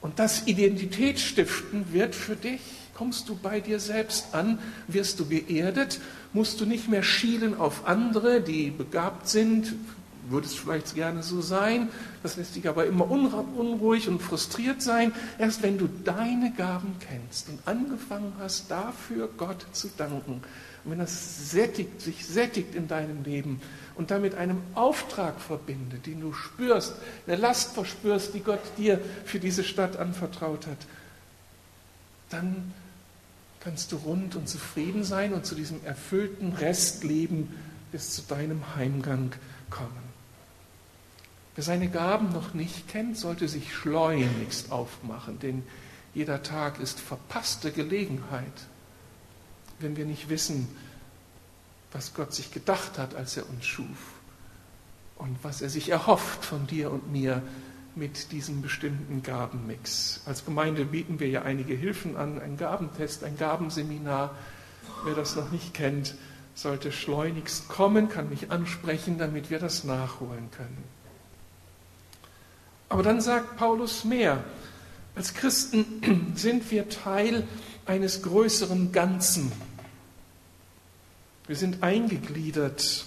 und 0.00 0.18
das 0.18 0.46
Identitätsstiften 0.46 1.92
wird 1.92 2.14
für 2.14 2.36
dich, 2.36 2.60
kommst 2.94 3.28
du 3.28 3.36
bei 3.36 3.60
dir 3.60 3.80
selbst 3.80 4.34
an, 4.34 4.58
wirst 4.86 5.20
du 5.20 5.26
geerdet, 5.26 6.00
musst 6.32 6.60
du 6.60 6.66
nicht 6.66 6.88
mehr 6.88 7.02
schielen 7.02 7.56
auf 7.56 7.86
andere, 7.86 8.40
die 8.40 8.70
begabt 8.70 9.28
sind, 9.28 9.74
würdest 10.30 10.58
vielleicht 10.58 10.94
gerne 10.94 11.22
so 11.22 11.40
sein, 11.40 11.88
das 12.22 12.36
lässt 12.36 12.56
dich 12.56 12.68
aber 12.68 12.86
immer 12.86 13.10
unruhig 13.10 14.08
und 14.08 14.20
frustriert 14.20 14.82
sein. 14.82 15.12
Erst 15.38 15.62
wenn 15.62 15.78
du 15.78 15.88
deine 16.04 16.52
Gaben 16.52 16.96
kennst 17.00 17.48
und 17.48 17.60
angefangen 17.66 18.32
hast, 18.38 18.70
dafür 18.70 19.28
Gott 19.36 19.66
zu 19.72 19.88
danken, 19.96 20.42
und 20.84 20.92
wenn 20.92 20.98
das 20.98 21.50
sättigt, 21.50 22.00
sich 22.00 22.24
sättigt 22.26 22.74
in 22.74 22.88
deinem 22.88 23.24
Leben, 23.24 23.60
und 23.98 24.12
damit 24.12 24.36
einem 24.36 24.62
Auftrag 24.74 25.40
verbindet, 25.40 26.06
den 26.06 26.20
du 26.20 26.32
spürst, 26.32 26.94
eine 27.26 27.34
Last 27.36 27.72
verspürst, 27.72 28.32
die 28.32 28.40
Gott 28.40 28.60
dir 28.76 29.00
für 29.24 29.40
diese 29.40 29.64
Stadt 29.64 29.96
anvertraut 29.96 30.68
hat, 30.68 30.78
dann 32.30 32.72
kannst 33.58 33.90
du 33.90 33.96
rund 33.96 34.36
und 34.36 34.48
zufrieden 34.48 35.02
sein 35.02 35.34
und 35.34 35.44
zu 35.44 35.56
diesem 35.56 35.84
erfüllten 35.84 36.52
Restleben 36.52 37.52
bis 37.90 38.14
zu 38.14 38.22
deinem 38.22 38.76
Heimgang 38.76 39.32
kommen. 39.68 40.07
Wer 41.58 41.64
seine 41.64 41.88
Gaben 41.88 42.30
noch 42.32 42.54
nicht 42.54 42.86
kennt, 42.86 43.18
sollte 43.18 43.48
sich 43.48 43.74
schleunigst 43.74 44.70
aufmachen, 44.70 45.40
denn 45.40 45.64
jeder 46.14 46.44
Tag 46.44 46.78
ist 46.78 47.00
verpasste 47.00 47.72
Gelegenheit, 47.72 48.44
wenn 49.80 49.96
wir 49.96 50.04
nicht 50.04 50.28
wissen, 50.28 50.68
was 51.90 52.14
Gott 52.14 52.32
sich 52.32 52.52
gedacht 52.52 52.96
hat, 52.96 53.16
als 53.16 53.36
er 53.36 53.50
uns 53.50 53.66
schuf 53.66 54.12
und 55.16 55.36
was 55.42 55.60
er 55.60 55.68
sich 55.68 55.88
erhofft 55.88 56.44
von 56.44 56.68
dir 56.68 56.92
und 56.92 57.10
mir 57.10 57.42
mit 57.96 58.30
diesem 58.30 58.62
bestimmten 58.62 59.24
Gabenmix. 59.24 60.20
Als 60.26 60.44
Gemeinde 60.44 60.84
bieten 60.84 61.18
wir 61.18 61.28
ja 61.28 61.42
einige 61.42 61.74
Hilfen 61.74 62.16
an, 62.16 62.40
ein 62.40 62.56
Gabentest, 62.56 63.24
ein 63.24 63.36
Gabenseminar. 63.36 64.32
Wer 65.04 65.16
das 65.16 65.34
noch 65.34 65.50
nicht 65.50 65.74
kennt, 65.74 66.14
sollte 66.54 66.92
schleunigst 66.92 67.68
kommen, 67.68 68.08
kann 68.08 68.28
mich 68.28 68.52
ansprechen, 68.52 69.18
damit 69.18 69.50
wir 69.50 69.58
das 69.58 69.82
nachholen 69.82 70.52
können. 70.52 70.97
Aber 72.88 73.02
dann 73.02 73.20
sagt 73.20 73.56
Paulus 73.56 74.04
mehr. 74.04 74.42
Als 75.14 75.34
Christen 75.34 76.32
sind 76.36 76.70
wir 76.70 76.88
Teil 76.88 77.46
eines 77.86 78.22
größeren 78.22 78.92
Ganzen. 78.92 79.52
Wir 81.46 81.56
sind 81.56 81.82
eingegliedert, 81.82 83.06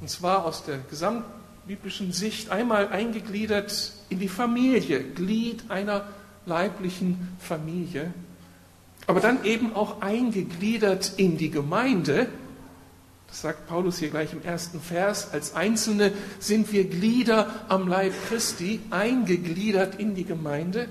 und 0.00 0.08
zwar 0.08 0.46
aus 0.46 0.64
der 0.64 0.78
gesamtbiblischen 0.78 2.12
Sicht, 2.12 2.50
einmal 2.50 2.88
eingegliedert 2.88 3.92
in 4.08 4.18
die 4.18 4.28
Familie, 4.28 5.04
Glied 5.04 5.70
einer 5.70 6.08
leiblichen 6.46 7.36
Familie, 7.38 8.12
aber 9.06 9.20
dann 9.20 9.44
eben 9.44 9.74
auch 9.74 10.00
eingegliedert 10.00 11.12
in 11.18 11.36
die 11.36 11.50
Gemeinde. 11.50 12.28
Das 13.34 13.40
sagt 13.40 13.66
Paulus 13.66 13.98
hier 13.98 14.10
gleich 14.10 14.32
im 14.32 14.44
ersten 14.44 14.80
Vers. 14.80 15.32
Als 15.32 15.56
Einzelne 15.56 16.12
sind 16.38 16.72
wir 16.72 16.88
Glieder 16.88 17.64
am 17.68 17.88
Leib 17.88 18.12
Christi, 18.28 18.78
eingegliedert 18.90 19.98
in 19.98 20.14
die 20.14 20.22
Gemeinde. 20.22 20.86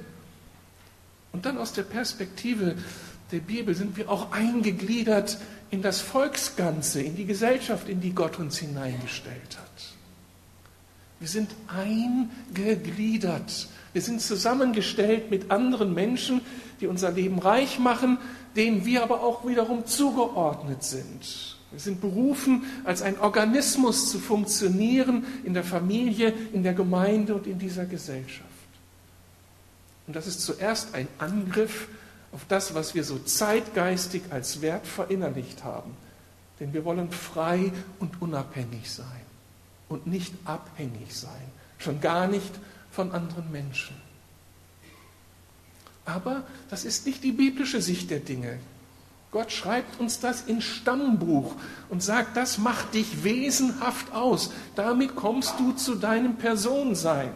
Und 1.31 1.45
dann 1.45 1.57
aus 1.57 1.71
der 1.71 1.83
Perspektive 1.83 2.75
der 3.31 3.39
Bibel 3.39 3.73
sind 3.73 3.95
wir 3.95 4.09
auch 4.09 4.33
eingegliedert 4.33 5.37
in 5.71 5.81
das 5.81 6.01
Volksganze, 6.01 7.01
in 7.01 7.15
die 7.15 7.23
Gesellschaft, 7.23 7.87
in 7.87 8.01
die 8.01 8.11
Gott 8.11 8.37
uns 8.39 8.57
hineingestellt 8.57 9.57
hat. 9.57 9.93
Wir 11.21 11.29
sind 11.29 11.49
eingegliedert. 11.69 13.69
Wir 13.93 14.01
sind 14.01 14.19
zusammengestellt 14.19 15.31
mit 15.31 15.49
anderen 15.49 15.93
Menschen, 15.93 16.41
die 16.81 16.87
unser 16.87 17.11
Leben 17.11 17.39
reich 17.39 17.79
machen, 17.79 18.17
denen 18.57 18.83
wir 18.83 19.01
aber 19.01 19.23
auch 19.23 19.47
wiederum 19.47 19.85
zugeordnet 19.85 20.83
sind. 20.83 21.52
Wir 21.73 21.79
sind 21.79 22.01
berufen, 22.01 22.65
als 22.83 23.01
ein 23.01 23.19
Organismus 23.19 24.11
zu 24.11 24.19
funktionieren 24.19 25.25
in 25.43 25.55
der 25.55 25.63
Familie, 25.63 26.31
in 26.53 26.61
der 26.61 26.75
Gemeinde 26.75 27.33
und 27.33 27.47
in 27.47 27.57
dieser 27.57 27.85
Gesellschaft. 27.85 28.47
Und 30.05 30.15
das 30.15 30.27
ist 30.27 30.41
zuerst 30.41 30.93
ein 30.93 31.07
Angriff 31.17 31.87
auf 32.31 32.41
das, 32.47 32.75
was 32.75 32.93
wir 32.93 33.03
so 33.03 33.17
zeitgeistig 33.17 34.21
als 34.29 34.61
Wert 34.61 34.85
verinnerlicht 34.85 35.63
haben. 35.63 35.97
Denn 36.59 36.73
wir 36.73 36.85
wollen 36.85 37.11
frei 37.11 37.71
und 37.99 38.21
unabhängig 38.21 38.91
sein 38.91 39.07
und 39.89 40.05
nicht 40.05 40.31
abhängig 40.45 41.15
sein, 41.15 41.51
schon 41.79 41.99
gar 42.01 42.27
nicht 42.27 42.51
von 42.91 43.11
anderen 43.11 43.51
Menschen. 43.51 43.95
Aber 46.05 46.43
das 46.69 46.85
ist 46.85 47.07
nicht 47.07 47.23
die 47.23 47.31
biblische 47.31 47.81
Sicht 47.81 48.11
der 48.11 48.19
Dinge. 48.19 48.59
Gott 49.33 49.51
schreibt 49.51 49.99
uns 49.99 50.19
das 50.19 50.43
in 50.43 50.61
Stammbuch 50.61 51.55
und 51.89 52.03
sagt, 52.03 52.37
das 52.37 52.59
macht 52.59 52.93
dich 52.93 53.23
wesenhaft 53.23 54.13
aus. 54.13 54.51
Damit 54.75 55.15
kommst 55.15 55.59
du 55.59 55.71
zu 55.71 55.95
deinem 55.95 56.35
Personsein. 56.35 57.31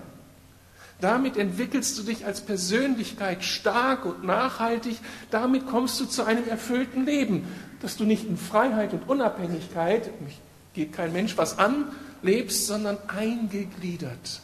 Damit 1.02 1.38
entwickelst 1.38 1.98
du 1.98 2.04
dich 2.04 2.26
als 2.26 2.42
Persönlichkeit 2.42 3.44
stark 3.44 4.06
und 4.06 4.24
nachhaltig. 4.24 4.98
Damit 5.32 5.68
kommst 5.68 6.00
du 6.00 6.06
zu 6.06 6.24
einem 6.24 6.48
erfüllten 6.48 7.04
Leben, 7.04 7.48
dass 7.82 7.98
du 7.98 8.06
nicht 8.06 8.28
in 8.28 8.38
Freiheit 8.38 8.94
und 8.94 9.10
Unabhängigkeit, 9.10 10.22
mich 10.22 10.40
geht 10.76 10.94
kein 10.94 11.12
Mensch 11.12 11.36
was 11.36 11.58
an, 11.58 11.92
lebst, 12.22 12.68
sondern 12.68 13.00
eingegliedert. 13.08 14.42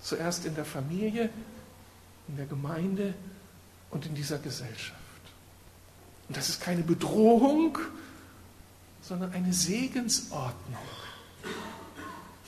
Zuerst 0.00 0.46
in 0.46 0.54
der 0.54 0.64
Familie, 0.64 1.28
in 2.28 2.36
der 2.36 2.46
Gemeinde 2.46 3.14
und 3.90 4.06
in 4.06 4.14
dieser 4.14 4.38
Gesellschaft. 4.38 5.05
Und 6.28 6.36
das 6.36 6.48
ist 6.48 6.60
keine 6.60 6.82
Bedrohung, 6.82 7.78
sondern 9.02 9.32
eine 9.32 9.52
Segensordnung. 9.52 10.82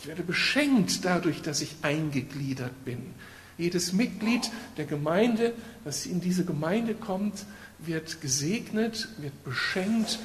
Ich 0.00 0.06
werde 0.06 0.22
beschenkt 0.22 1.04
dadurch, 1.04 1.42
dass 1.42 1.60
ich 1.60 1.76
eingegliedert 1.82 2.84
bin. 2.84 3.14
Jedes 3.56 3.92
Mitglied 3.92 4.50
der 4.76 4.84
Gemeinde, 4.84 5.52
das 5.84 6.06
in 6.06 6.20
diese 6.20 6.44
Gemeinde 6.44 6.94
kommt, 6.94 7.44
wird 7.78 8.20
gesegnet, 8.20 9.08
wird 9.18 9.44
beschenkt 9.44 10.18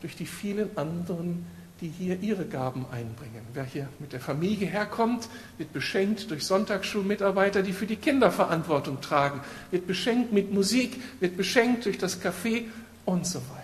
durch 0.00 0.16
die 0.16 0.26
vielen 0.26 0.76
anderen, 0.76 1.46
die 1.80 1.88
hier 1.88 2.20
ihre 2.20 2.46
Gaben 2.46 2.86
einbringen. 2.90 3.42
Wer 3.52 3.64
hier 3.64 3.88
mit 3.98 4.12
der 4.12 4.20
Familie 4.20 4.66
herkommt, 4.66 5.28
wird 5.58 5.72
beschenkt 5.72 6.30
durch 6.30 6.44
Sonntagsschulmitarbeiter, 6.44 7.62
die 7.62 7.72
für 7.72 7.86
die 7.86 7.96
Kinder 7.96 8.30
Verantwortung 8.30 9.00
tragen, 9.00 9.40
wird 9.70 9.86
beschenkt 9.86 10.32
mit 10.32 10.52
Musik, 10.52 11.00
wird 11.20 11.36
beschenkt 11.36 11.84
durch 11.84 11.98
das 11.98 12.22
Café 12.22 12.64
und 13.06 13.26
so 13.26 13.38
weiter. 13.38 13.62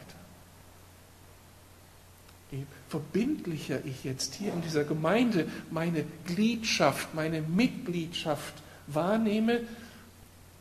Je 2.50 2.64
verbindlicher 2.88 3.84
ich 3.84 4.04
jetzt 4.04 4.34
hier 4.34 4.52
in 4.52 4.62
dieser 4.62 4.84
Gemeinde 4.84 5.46
meine 5.70 6.04
Gliedschaft, 6.26 7.14
meine 7.14 7.42
Mitgliedschaft 7.42 8.54
wahrnehme, 8.86 9.60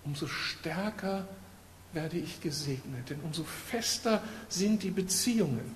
umso 0.03 0.27
stärker 0.27 1.27
werde 1.93 2.17
ich 2.17 2.41
gesegnet. 2.41 3.09
Denn 3.09 3.19
umso 3.21 3.43
fester 3.43 4.21
sind 4.49 4.83
die 4.83 4.91
Beziehungen. 4.91 5.75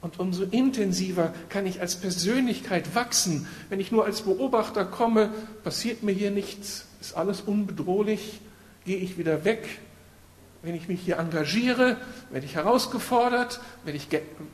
Und 0.00 0.20
umso 0.20 0.44
intensiver 0.44 1.34
kann 1.48 1.66
ich 1.66 1.80
als 1.80 1.96
Persönlichkeit 1.96 2.94
wachsen. 2.94 3.48
Wenn 3.68 3.80
ich 3.80 3.90
nur 3.90 4.04
als 4.04 4.22
Beobachter 4.22 4.84
komme, 4.84 5.30
passiert 5.64 6.02
mir 6.02 6.12
hier 6.12 6.30
nichts, 6.30 6.86
ist 7.00 7.16
alles 7.16 7.40
unbedrohlich, 7.40 8.40
gehe 8.84 8.98
ich 8.98 9.18
wieder 9.18 9.44
weg, 9.44 9.80
wenn 10.62 10.74
ich 10.74 10.88
mich 10.88 11.00
hier 11.00 11.18
engagiere, 11.18 11.96
werde 12.30 12.46
ich 12.46 12.56
herausgefordert, 12.56 13.60
werde 13.84 13.96
ich, 13.96 14.08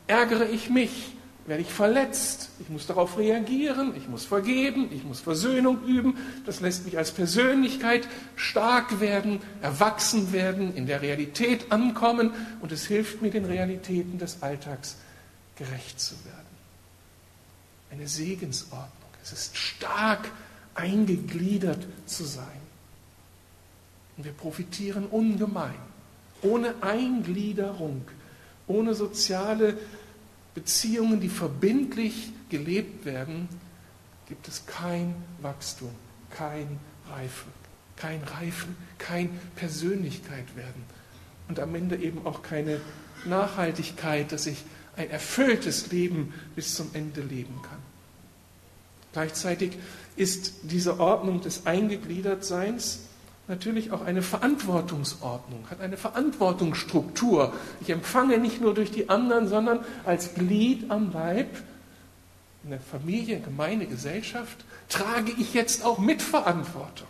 ärgere 0.07 0.49
ich 0.51 0.69
mich, 0.69 1.17
werde 1.47 1.63
ich 1.63 1.73
verletzt, 1.73 2.51
ich 2.61 2.69
muss 2.69 2.87
darauf 2.87 3.19
reagieren, 3.19 3.95
ich 3.97 4.09
muss 4.09 4.25
vergeben, 4.25 4.89
ich 4.93 5.05
muss 5.05 5.21
Versöhnung 5.21 5.83
üben. 5.85 6.17
Das 6.47 6.61
lässt 6.61 6.85
mich 6.85 6.99
als 6.99 7.11
Persönlichkeit 7.11 8.09
stark 8.37 9.01
werden, 9.01 9.41
erwachsen 9.63 10.33
werden, 10.33 10.75
in 10.75 10.87
der 10.87 11.03
Realität 11.03 11.71
ankommen 11.73 12.33
und 12.61 12.73
es 12.73 12.87
hilft 12.87 13.23
mir, 13.23 13.31
den 13.31 13.45
Realitäten 13.45 14.19
des 14.19 14.43
Alltags 14.43 14.97
gerecht 15.57 16.01
zu 16.01 16.15
werden. 16.25 16.39
Eine 17.91 18.09
Segensordnung. 18.09 18.91
Es 19.23 19.33
ist 19.33 19.57
stark 19.57 20.31
eingegliedert 20.75 21.87
zu 22.07 22.25
sein. 22.25 22.45
Und 24.17 24.25
wir 24.25 24.33
profitieren 24.33 25.07
ungemein 25.07 25.94
ohne 26.43 26.75
Eingliederung, 26.83 28.03
ohne 28.67 28.95
soziale 28.95 29.79
Beziehungen, 30.55 31.21
die 31.21 31.29
verbindlich 31.29 32.33
gelebt 32.49 33.05
werden, 33.05 33.49
gibt 34.29 34.49
es 34.49 34.67
kein 34.67 35.15
Wachstum, 35.43 35.91
kein 36.31 36.79
Reifen, 37.11 37.53
kein 37.97 38.23
Reifen, 38.23 38.77
kein 38.99 39.39
Persönlichkeit 39.57 40.57
werden 40.57 40.85
und 41.49 41.61
am 41.61 41.75
Ende 41.75 41.97
eben 41.97 42.27
auch 42.27 42.43
keine 42.43 42.81
Nachhaltigkeit, 43.25 44.33
dass 44.33 44.47
ich 44.47 44.65
ein 44.97 45.11
erfülltes 45.11 45.91
Leben 45.91 46.33
bis 46.55 46.75
zum 46.75 46.91
Ende 46.95 47.21
leben 47.21 47.61
kann. 47.63 47.79
Gleichzeitig 49.13 49.79
ist 50.17 50.55
diese 50.63 51.01
Ordnung 51.01 51.41
des 51.41 51.67
Eingegliedertseins 51.67 53.01
natürlich 53.49 53.93
auch 53.93 54.03
eine 54.03 54.23
Verantwortungsordnung, 54.23 55.69
hat 55.71 55.81
eine 55.81 55.97
Verantwortungsstruktur. 55.97 57.53
Ich 57.81 57.91
empfange 57.91 58.39
nicht 58.39 58.61
nur 58.61 58.75
durch 58.75 58.91
die 58.91 59.09
anderen, 59.09 59.49
sondern 59.49 59.81
als 60.05 60.35
Glied 60.35 60.91
am 60.91 61.13
Leib 61.13 61.49
in 62.65 62.71
der 62.71 62.81
Familie, 62.81 63.41
Gemeinde, 63.41 63.87
Gesellschaft 63.87 64.65
trage 64.89 65.33
ich 65.39 65.53
jetzt 65.53 65.85
auch 65.85 65.99
Mitverantwortung. 65.99 67.09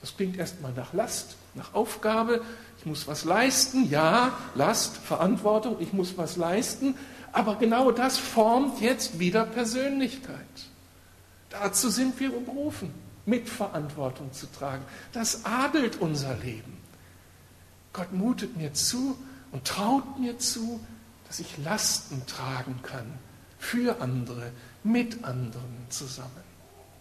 Das 0.00 0.16
klingt 0.16 0.38
erstmal 0.38 0.72
nach 0.72 0.92
Last, 0.92 1.36
nach 1.54 1.74
Aufgabe. 1.74 2.42
Ich 2.78 2.86
muss 2.86 3.06
was 3.06 3.24
leisten. 3.24 3.90
Ja, 3.90 4.32
Last, 4.54 4.96
Verantwortung, 4.96 5.76
ich 5.80 5.92
muss 5.92 6.16
was 6.16 6.36
leisten. 6.36 6.94
Aber 7.32 7.56
genau 7.56 7.90
das 7.90 8.16
formt 8.16 8.80
jetzt 8.80 9.18
wieder 9.18 9.44
Persönlichkeit. 9.44 10.36
Dazu 11.50 11.90
sind 11.90 12.18
wir 12.20 12.30
berufen. 12.30 13.05
Mitverantwortung 13.26 14.32
zu 14.32 14.46
tragen. 14.46 14.84
Das 15.12 15.44
adelt 15.44 16.00
unser 16.00 16.34
Leben. 16.36 16.76
Gott 17.92 18.12
mutet 18.12 18.56
mir 18.56 18.72
zu 18.72 19.16
und 19.52 19.64
traut 19.64 20.18
mir 20.18 20.38
zu, 20.38 20.80
dass 21.26 21.40
ich 21.40 21.58
Lasten 21.58 22.24
tragen 22.26 22.80
kann 22.82 23.06
für 23.58 24.00
andere, 24.00 24.52
mit 24.84 25.24
anderen 25.24 25.86
zusammen. 25.88 26.46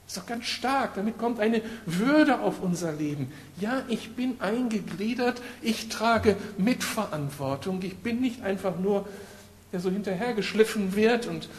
Ist 0.08 0.18
doch 0.18 0.26
ganz 0.26 0.46
stark. 0.46 0.96
Damit 0.96 1.18
kommt 1.18 1.40
eine 1.40 1.62
Würde 1.86 2.40
auf 2.40 2.62
unser 2.62 2.92
Leben. 2.94 3.32
Ja, 3.60 3.84
ich 3.88 4.16
bin 4.16 4.40
eingegliedert, 4.40 5.42
ich 5.62 5.90
trage 5.90 6.38
Mitverantwortung. 6.58 7.82
Ich 7.82 7.98
bin 7.98 8.22
nicht 8.22 8.44
einfach 8.44 8.78
nur, 8.78 9.08
der 9.72 9.80
so 9.80 9.90
hinterhergeschliffen 9.90 10.96
wird 10.96 11.28
und 11.28 11.50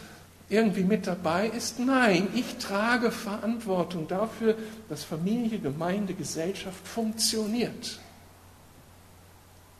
irgendwie 0.48 0.84
mit 0.84 1.06
dabei 1.06 1.48
ist. 1.48 1.78
Nein, 1.80 2.28
ich 2.34 2.56
trage 2.58 3.10
Verantwortung 3.10 4.06
dafür, 4.06 4.56
dass 4.88 5.02
Familie, 5.02 5.58
Gemeinde, 5.58 6.14
Gesellschaft 6.14 6.86
funktioniert. 6.86 8.00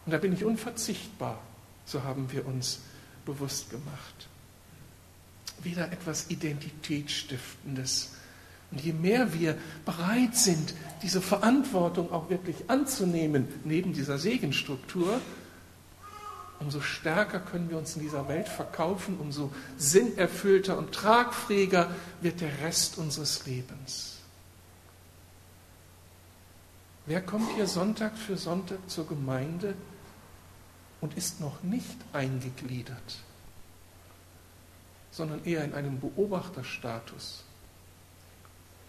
Und 0.05 0.13
da 0.13 0.19
bin 0.19 0.33
ich 0.33 0.45
unverzichtbar, 0.45 1.39
so 1.85 2.03
haben 2.03 2.31
wir 2.33 2.47
uns 2.47 2.81
bewusst 3.25 3.71
gemacht. 3.71 4.29
Wieder 5.63 5.91
etwas 5.93 6.31
Identitätsstiftendes. 6.31 8.13
Und 8.71 8.81
je 8.81 8.93
mehr 8.93 9.33
wir 9.33 9.57
bereit 9.85 10.37
sind, 10.37 10.75
diese 11.03 11.21
Verantwortung 11.21 12.13
auch 12.13 12.31
wirklich 12.31 12.69
anzunehmen, 12.69 13.47
neben 13.65 13.93
dieser 13.93 14.19
Segenstruktur, 14.19 15.21
umso 16.61 16.81
stärker 16.81 17.41
können 17.41 17.71
wir 17.71 17.79
uns 17.79 17.97
in 17.97 18.03
dieser 18.03 18.29
Welt 18.29 18.49
verkaufen, 18.49 19.19
umso 19.19 19.53
sinnerfüllter 19.77 20.79
und 20.79 20.93
tragfähiger 20.93 21.91
wird 22.21 22.41
der 22.41 22.61
Rest 22.61 22.99
unseres 22.99 23.47
Lebens. 23.47 24.17
Wer 27.07 27.23
kommt 27.23 27.55
hier 27.55 27.69
Sonntag 27.69 28.17
für 28.17 28.37
Sonntag 28.37 28.79
zur 28.89 29.07
Gemeinde 29.07 29.75
und 31.01 31.17
ist 31.17 31.41
noch 31.41 31.63
nicht 31.63 31.97
eingegliedert, 32.13 33.19
sondern 35.13 35.45
eher 35.45 35.65
in 35.65 35.73
einem 35.73 36.01
Beobachterstatus 36.01 37.45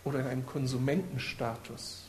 oder 0.04 0.22
in 0.22 0.28
einem 0.28 0.46
Konsumentenstatus? 0.48 2.04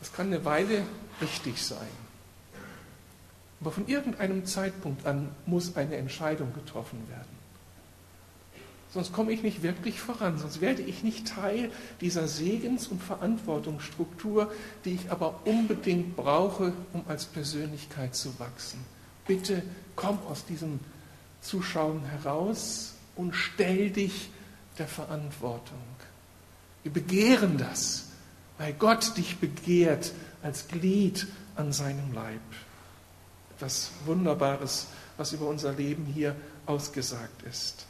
Das 0.00 0.12
kann 0.12 0.26
eine 0.26 0.44
Weile 0.44 0.84
richtig 1.20 1.62
sein. 1.62 2.03
Aber 3.64 3.72
von 3.72 3.88
irgendeinem 3.88 4.44
Zeitpunkt 4.44 5.06
an 5.06 5.30
muss 5.46 5.74
eine 5.74 5.96
Entscheidung 5.96 6.52
getroffen 6.52 6.98
werden. 7.08 7.44
Sonst 8.92 9.14
komme 9.14 9.32
ich 9.32 9.42
nicht 9.42 9.62
wirklich 9.62 10.00
voran, 10.00 10.36
sonst 10.36 10.60
werde 10.60 10.82
ich 10.82 11.02
nicht 11.02 11.26
Teil 11.26 11.70
dieser 12.02 12.28
Segens- 12.28 12.88
und 12.88 13.02
Verantwortungsstruktur, 13.02 14.52
die 14.84 14.96
ich 14.96 15.10
aber 15.10 15.40
unbedingt 15.46 16.14
brauche, 16.14 16.74
um 16.92 17.04
als 17.08 17.24
Persönlichkeit 17.24 18.14
zu 18.14 18.38
wachsen. 18.38 18.84
Bitte 19.26 19.62
komm 19.96 20.18
aus 20.28 20.44
diesem 20.44 20.78
Zuschauen 21.40 22.04
heraus 22.04 22.92
und 23.16 23.34
stell 23.34 23.88
dich 23.88 24.28
der 24.76 24.88
Verantwortung. 24.88 25.80
Wir 26.82 26.92
begehren 26.92 27.56
das, 27.56 28.08
weil 28.58 28.74
Gott 28.74 29.16
dich 29.16 29.38
begehrt 29.38 30.12
als 30.42 30.68
Glied 30.68 31.26
an 31.56 31.72
seinem 31.72 32.12
Leib 32.12 32.42
etwas 33.56 33.90
Wunderbares, 34.04 34.86
was 35.16 35.32
über 35.32 35.46
unser 35.46 35.72
Leben 35.72 36.06
hier 36.06 36.34
ausgesagt 36.66 37.42
ist. 37.48 37.86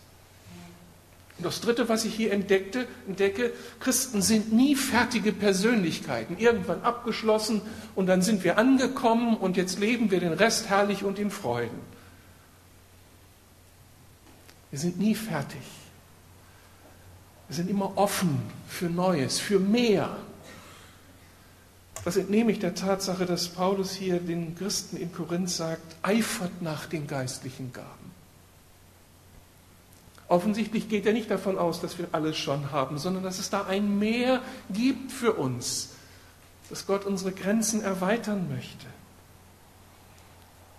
Und 1.36 1.46
das 1.46 1.60
Dritte, 1.60 1.88
was 1.88 2.04
ich 2.04 2.14
hier 2.14 2.32
entdeckte, 2.32 2.86
entdecke, 3.08 3.52
Christen 3.80 4.22
sind 4.22 4.52
nie 4.52 4.76
fertige 4.76 5.32
Persönlichkeiten, 5.32 6.38
irgendwann 6.38 6.82
abgeschlossen 6.82 7.60
und 7.96 8.06
dann 8.06 8.22
sind 8.22 8.44
wir 8.44 8.56
angekommen 8.56 9.36
und 9.36 9.56
jetzt 9.56 9.80
leben 9.80 10.12
wir 10.12 10.20
den 10.20 10.32
Rest 10.32 10.68
herrlich 10.68 11.02
und 11.02 11.18
in 11.18 11.30
Freuden. 11.30 11.80
Wir 14.70 14.78
sind 14.78 14.98
nie 14.98 15.14
fertig. 15.14 15.62
Wir 17.48 17.56
sind 17.56 17.68
immer 17.68 17.96
offen 17.96 18.40
für 18.68 18.86
Neues, 18.86 19.40
für 19.40 19.58
mehr. 19.58 20.16
Das 22.04 22.16
entnehme 22.16 22.52
ich 22.52 22.58
der 22.58 22.74
Tatsache, 22.74 23.24
dass 23.24 23.48
Paulus 23.48 23.92
hier 23.92 24.20
den 24.20 24.54
Christen 24.54 24.98
in 24.98 25.12
Korinth 25.12 25.48
sagt, 25.48 25.96
eifert 26.02 26.60
nach 26.60 26.84
den 26.84 27.06
geistlichen 27.06 27.72
Gaben. 27.72 28.12
Offensichtlich 30.28 30.88
geht 30.88 31.06
er 31.06 31.14
nicht 31.14 31.30
davon 31.30 31.58
aus, 31.58 31.80
dass 31.80 31.98
wir 31.98 32.08
alles 32.12 32.36
schon 32.36 32.70
haben, 32.72 32.98
sondern 32.98 33.22
dass 33.22 33.38
es 33.38 33.50
da 33.50 33.64
ein 33.64 33.98
Mehr 33.98 34.42
gibt 34.70 35.12
für 35.12 35.32
uns, 35.32 35.90
dass 36.68 36.86
Gott 36.86 37.06
unsere 37.06 37.32
Grenzen 37.32 37.82
erweitern 37.82 38.48
möchte. 38.54 38.86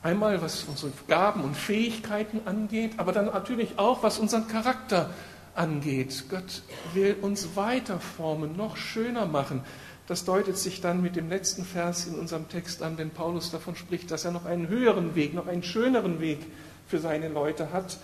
Einmal 0.04 0.40
was 0.44 0.64
unsere 0.64 0.92
Gaben 1.08 1.44
und 1.44 1.56
Fähigkeiten 1.56 2.42
angeht, 2.46 2.94
aber 2.98 3.12
dann 3.12 3.26
natürlich 3.26 3.80
auch 3.80 4.04
was 4.04 4.20
unseren 4.20 4.48
Charakter 4.48 5.10
angeht. 5.56 6.26
Gott 6.30 6.62
will 6.94 7.16
uns 7.22 7.56
weiter 7.56 8.00
formen, 8.00 8.56
noch 8.56 8.78
schöner 8.78 9.26
machen. 9.26 9.64
Das 10.08 10.24
deutet 10.24 10.58
sich 10.58 10.82
dann 10.82 11.02
mit 11.02 11.16
dem 11.16 11.30
letzten 11.30 11.66
Vers 11.66 12.06
in 12.06 12.16
unserem 12.16 12.48
Text 12.48 12.84
an, 12.84 12.98
wenn 12.98 13.10
Paulus 13.10 13.50
davon 13.50 13.76
spricht, 13.76 14.12
dass 14.12 14.24
er 14.26 14.32
noch 14.32 14.46
einen 14.46 14.68
höheren 14.68 15.16
Weg, 15.16 15.34
noch 15.34 15.48
einen 15.48 15.64
schöneren 15.64 16.20
Weg 16.20 16.40
für 16.88 17.00
seine 17.00 17.28
Leute 17.28 17.72
hat, 17.72 17.98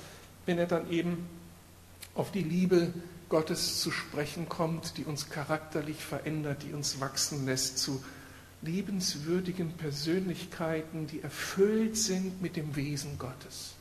wenn 0.45 0.57
er 0.57 0.65
dann 0.65 0.89
eben 0.89 1.27
auf 2.15 2.31
die 2.31 2.41
Liebe 2.41 2.91
Gottes 3.29 3.79
zu 3.79 3.91
sprechen 3.91 4.49
kommt, 4.49 4.97
die 4.97 5.05
uns 5.05 5.29
charakterlich 5.29 6.03
verändert, 6.03 6.63
die 6.63 6.73
uns 6.73 6.99
wachsen 6.99 7.45
lässt 7.45 7.77
zu 7.77 8.03
liebenswürdigen 8.63 9.71
Persönlichkeiten, 9.73 11.07
die 11.07 11.21
erfüllt 11.21 11.97
sind 11.97 12.41
mit 12.41 12.55
dem 12.55 12.75
Wesen 12.75 13.17
Gottes. 13.17 13.73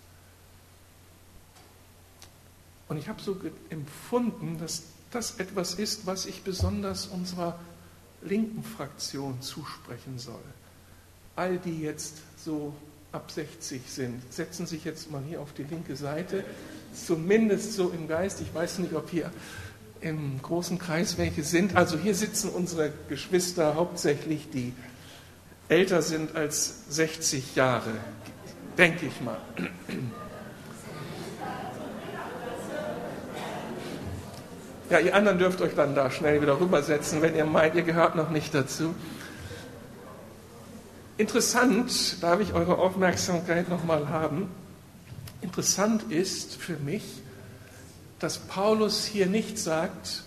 Und 2.88 2.96
ich 2.96 3.08
habe 3.08 3.20
so 3.20 3.36
empfunden, 3.68 4.58
dass 4.58 4.84
das 5.10 5.38
etwas 5.38 5.74
ist, 5.74 6.06
was 6.06 6.26
ich 6.26 6.42
besonders 6.42 7.06
unserer 7.06 7.58
linken 8.22 8.62
Fraktion 8.62 9.40
zusprechen 9.40 10.18
soll. 10.18 10.42
All 11.36 11.58
die 11.58 11.80
jetzt 11.80 12.18
so 12.36 12.74
ab 13.12 13.30
60 13.30 13.82
sind, 13.86 14.32
setzen 14.32 14.66
sich 14.66 14.84
jetzt 14.84 15.10
mal 15.10 15.22
hier 15.28 15.40
auf 15.40 15.52
die 15.52 15.64
linke 15.64 15.96
Seite, 15.96 16.44
zumindest 16.94 17.72
so 17.72 17.90
im 17.90 18.08
Geist. 18.08 18.40
Ich 18.40 18.54
weiß 18.54 18.78
nicht, 18.80 18.94
ob 18.94 19.10
hier 19.10 19.30
im 20.00 20.40
großen 20.42 20.78
Kreis 20.78 21.18
welche 21.18 21.42
sind. 21.42 21.76
Also 21.76 21.98
hier 21.98 22.14
sitzen 22.14 22.50
unsere 22.50 22.92
Geschwister 23.08 23.74
hauptsächlich, 23.74 24.48
die 24.50 24.72
älter 25.68 26.02
sind 26.02 26.34
als 26.34 26.84
60 26.88 27.54
Jahre, 27.54 27.92
denke 28.76 29.06
ich 29.06 29.20
mal. 29.20 29.40
Ja, 34.90 34.98
ihr 34.98 35.14
anderen 35.14 35.38
dürft 35.38 35.60
euch 35.60 35.76
dann 35.76 35.94
da 35.94 36.10
schnell 36.10 36.42
wieder 36.42 36.58
rübersetzen, 36.58 37.22
wenn 37.22 37.36
ihr 37.36 37.44
meint, 37.44 37.76
ihr 37.76 37.82
gehört 37.82 38.16
noch 38.16 38.30
nicht 38.30 38.52
dazu. 38.52 38.92
Interessant, 41.16 42.20
darf 42.20 42.40
ich 42.40 42.54
eure 42.54 42.76
Aufmerksamkeit 42.76 43.68
nochmal 43.68 44.08
haben, 44.08 44.48
interessant 45.42 46.10
ist 46.10 46.56
für 46.56 46.76
mich, 46.76 47.04
dass 48.18 48.38
Paulus 48.38 49.04
hier 49.04 49.26
nicht 49.26 49.58
sagt, 49.58 50.24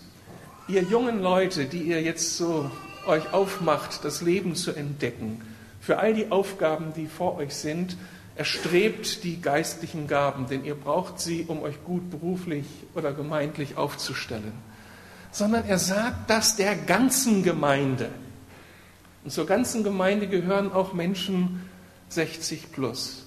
ihr 0.69 0.83
jungen 0.83 1.21
Leute, 1.21 1.65
die 1.65 1.81
ihr 1.81 2.01
jetzt 2.01 2.37
so 2.37 2.71
euch 3.05 3.33
aufmacht, 3.33 4.05
das 4.05 4.21
Leben 4.21 4.55
zu 4.55 4.71
entdecken, 4.71 5.41
für 5.81 5.99
all 5.99 6.13
die 6.13 6.31
Aufgaben, 6.31 6.93
die 6.93 7.07
vor 7.07 7.35
euch 7.35 7.53
sind, 7.53 7.97
erstrebt 8.35 9.23
die 9.23 9.41
geistlichen 9.41 10.07
Gaben, 10.07 10.47
denn 10.47 10.65
ihr 10.65 10.75
braucht 10.75 11.19
sie, 11.19 11.45
um 11.47 11.61
euch 11.61 11.83
gut 11.83 12.09
beruflich 12.09 12.65
oder 12.95 13.13
gemeindlich 13.13 13.77
aufzustellen. 13.77 14.53
Sondern 15.31 15.65
er 15.65 15.79
sagt 15.79 16.29
das 16.29 16.55
der 16.55 16.75
ganzen 16.75 17.43
Gemeinde. 17.43 18.09
Und 19.23 19.31
zur 19.31 19.45
ganzen 19.45 19.83
Gemeinde 19.83 20.27
gehören 20.27 20.71
auch 20.71 20.93
Menschen 20.93 21.69
60 22.09 22.71
plus. 22.71 23.25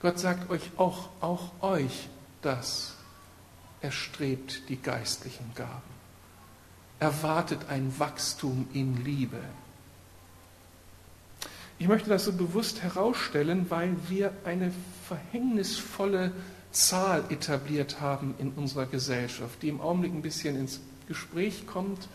Gott 0.00 0.18
sagt 0.18 0.50
euch 0.50 0.70
auch, 0.76 1.08
auch 1.20 1.50
euch 1.60 2.08
das. 2.42 2.94
Er 3.80 3.92
strebt 3.92 4.68
die 4.68 4.80
geistlichen 4.80 5.52
Gaben. 5.54 5.98
Erwartet 7.00 7.60
ein 7.68 7.92
Wachstum 7.98 8.68
in 8.72 9.04
Liebe. 9.04 9.40
Ich 11.80 11.86
möchte 11.86 12.10
das 12.10 12.24
so 12.24 12.32
bewusst 12.32 12.82
herausstellen, 12.82 13.66
weil 13.68 13.94
wir 14.08 14.32
eine 14.44 14.72
verhängnisvolle 15.06 16.32
Zahl 16.72 17.24
etabliert 17.30 18.00
haben 18.00 18.34
in 18.38 18.50
unserer 18.50 18.86
Gesellschaft, 18.86 19.62
die 19.62 19.68
im 19.68 19.80
Augenblick 19.80 20.12
ein 20.12 20.22
bisschen 20.22 20.56
ins 20.56 20.80
Gespräch 21.06 21.66
kommt 21.66 22.08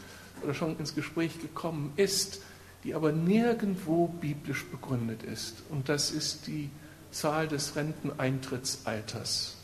oder 0.44 0.54
schon 0.54 0.78
ins 0.78 0.96
Gespräch 0.96 1.40
gekommen 1.40 1.94
ist, 1.96 2.42
die 2.84 2.94
aber 2.94 3.14
nirgendwo 3.14 4.08
biblisch 4.08 4.66
begründet 4.66 5.24
ist. 5.24 5.64
Und 5.70 5.88
das 5.88 6.12
ist 6.12 6.48
die 6.48 6.70
Zahl 7.12 7.48
des 7.48 7.78
Renteneintrittsalters. 7.78 9.56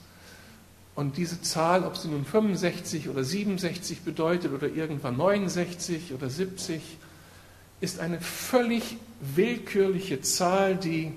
Und 0.96 1.18
diese 1.18 1.42
Zahl, 1.42 1.84
ob 1.84 1.98
sie 1.98 2.08
nun 2.08 2.24
65 2.26 3.10
oder 3.10 3.24
67 3.24 4.02
bedeutet 4.02 4.54
oder 4.54 4.68
irgendwann 4.68 5.18
69 5.18 6.14
oder 6.14 6.30
70, 6.30 6.82
ist 7.82 8.00
eine 8.00 8.20
völlig 8.20 8.98
willkürliche 9.36 10.22
Zahl, 10.22 10.76
die 10.76 11.12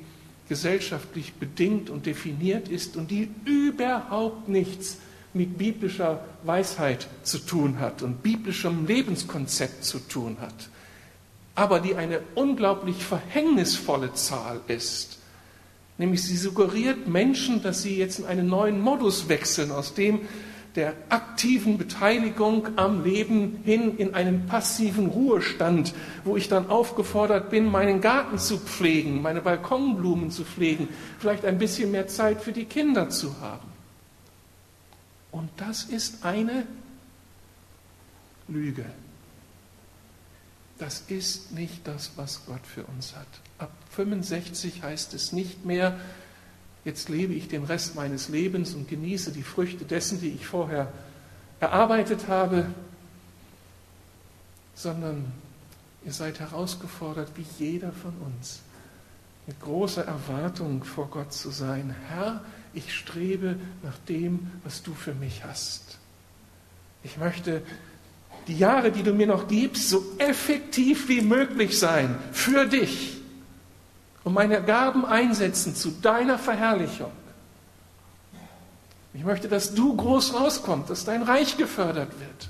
gesellschaftlich 0.48 1.34
bedingt 1.34 1.90
und 1.90 2.06
definiert 2.06 2.68
ist 2.68 2.96
und 2.96 3.10
die 3.10 3.30
überhaupt 3.44 4.48
nichts 4.48 4.98
mit 5.34 5.56
biblischer 5.56 6.24
Weisheit 6.42 7.08
zu 7.22 7.38
tun 7.38 7.80
hat 7.80 8.02
und 8.02 8.22
biblischem 8.22 8.86
Lebenskonzept 8.86 9.84
zu 9.84 9.98
tun 9.98 10.36
hat, 10.40 10.68
aber 11.54 11.80
die 11.80 11.94
eine 11.94 12.20
unglaublich 12.34 13.02
verhängnisvolle 13.02 14.12
Zahl 14.14 14.60
ist. 14.68 15.18
Nämlich 15.96 16.22
sie 16.22 16.36
suggeriert 16.36 17.06
Menschen, 17.06 17.62
dass 17.62 17.82
sie 17.82 17.96
jetzt 17.96 18.18
in 18.18 18.26
einen 18.26 18.48
neuen 18.48 18.80
Modus 18.80 19.28
wechseln, 19.28 19.70
aus 19.70 19.94
dem 19.94 20.20
der 20.74 20.94
aktiven 21.10 21.76
Beteiligung 21.76 22.78
am 22.78 23.04
Leben 23.04 23.60
hin 23.64 23.98
in 23.98 24.14
einen 24.14 24.46
passiven 24.46 25.06
Ruhestand, 25.06 25.92
wo 26.24 26.36
ich 26.36 26.48
dann 26.48 26.70
aufgefordert 26.70 27.50
bin, 27.50 27.70
meinen 27.70 28.00
Garten 28.00 28.38
zu 28.38 28.58
pflegen, 28.58 29.20
meine 29.20 29.42
Balkonblumen 29.42 30.30
zu 30.30 30.44
pflegen, 30.44 30.88
vielleicht 31.18 31.44
ein 31.44 31.58
bisschen 31.58 31.90
mehr 31.90 32.08
Zeit 32.08 32.40
für 32.40 32.52
die 32.52 32.64
Kinder 32.64 33.10
zu 33.10 33.38
haben. 33.40 33.68
Und 35.30 35.50
das 35.56 35.84
ist 35.84 36.24
eine 36.24 36.66
Lüge. 38.48 38.84
Das 40.78 41.04
ist 41.08 41.52
nicht 41.52 41.86
das, 41.86 42.12
was 42.16 42.44
Gott 42.46 42.66
für 42.66 42.84
uns 42.84 43.14
hat. 43.14 43.28
Ab 43.58 43.70
65 43.90 44.82
heißt 44.82 45.14
es 45.14 45.32
nicht 45.32 45.64
mehr, 45.64 45.98
jetzt 46.84 47.08
lebe 47.08 47.32
ich 47.34 47.48
den 47.48 47.64
Rest 47.64 47.94
meines 47.94 48.28
Lebens 48.28 48.74
und 48.74 48.88
genieße 48.88 49.32
die 49.32 49.42
Früchte 49.42 49.84
dessen, 49.84 50.20
die 50.20 50.30
ich 50.30 50.46
vorher 50.46 50.92
erarbeitet 51.60 52.28
habe, 52.28 52.66
sondern 54.74 55.32
ihr 56.04 56.12
seid 56.12 56.40
herausgefordert, 56.40 57.30
wie 57.36 57.46
jeder 57.58 57.92
von 57.92 58.12
uns, 58.26 58.60
mit 59.46 59.60
großer 59.60 60.04
Erwartung 60.04 60.84
vor 60.84 61.08
Gott 61.08 61.32
zu 61.32 61.50
sein. 61.50 61.94
Herr, 62.08 62.44
ich 62.74 62.94
strebe 62.94 63.56
nach 63.82 63.98
dem, 64.08 64.50
was 64.64 64.82
du 64.82 64.94
für 64.94 65.14
mich 65.14 65.44
hast. 65.44 65.98
Ich 67.04 67.16
möchte 67.16 67.62
die 68.48 68.58
Jahre, 68.58 68.90
die 68.90 69.02
du 69.02 69.12
mir 69.12 69.26
noch 69.26 69.46
gibst, 69.46 69.88
so 69.88 70.02
effektiv 70.18 71.08
wie 71.08 71.20
möglich 71.20 71.78
sein 71.78 72.16
für 72.32 72.66
dich 72.66 73.21
und 74.24 74.34
meine 74.34 74.62
Gaben 74.62 75.04
einsetzen 75.04 75.74
zu 75.74 75.90
deiner 75.90 76.38
Verherrlichung. 76.38 77.10
Ich 79.14 79.24
möchte, 79.24 79.48
dass 79.48 79.74
du 79.74 79.94
groß 79.94 80.34
rauskommst, 80.34 80.88
dass 80.88 81.04
dein 81.04 81.22
Reich 81.22 81.56
gefördert 81.56 82.18
wird. 82.18 82.48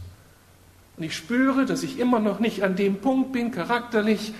Und 0.96 1.04
ich 1.04 1.16
spüre, 1.16 1.66
dass 1.66 1.82
ich 1.82 1.98
immer 1.98 2.20
noch 2.20 2.38
nicht 2.38 2.62
an 2.62 2.76
dem 2.76 3.00
Punkt 3.00 3.32
bin, 3.32 3.50
charakterlich, 3.50 4.32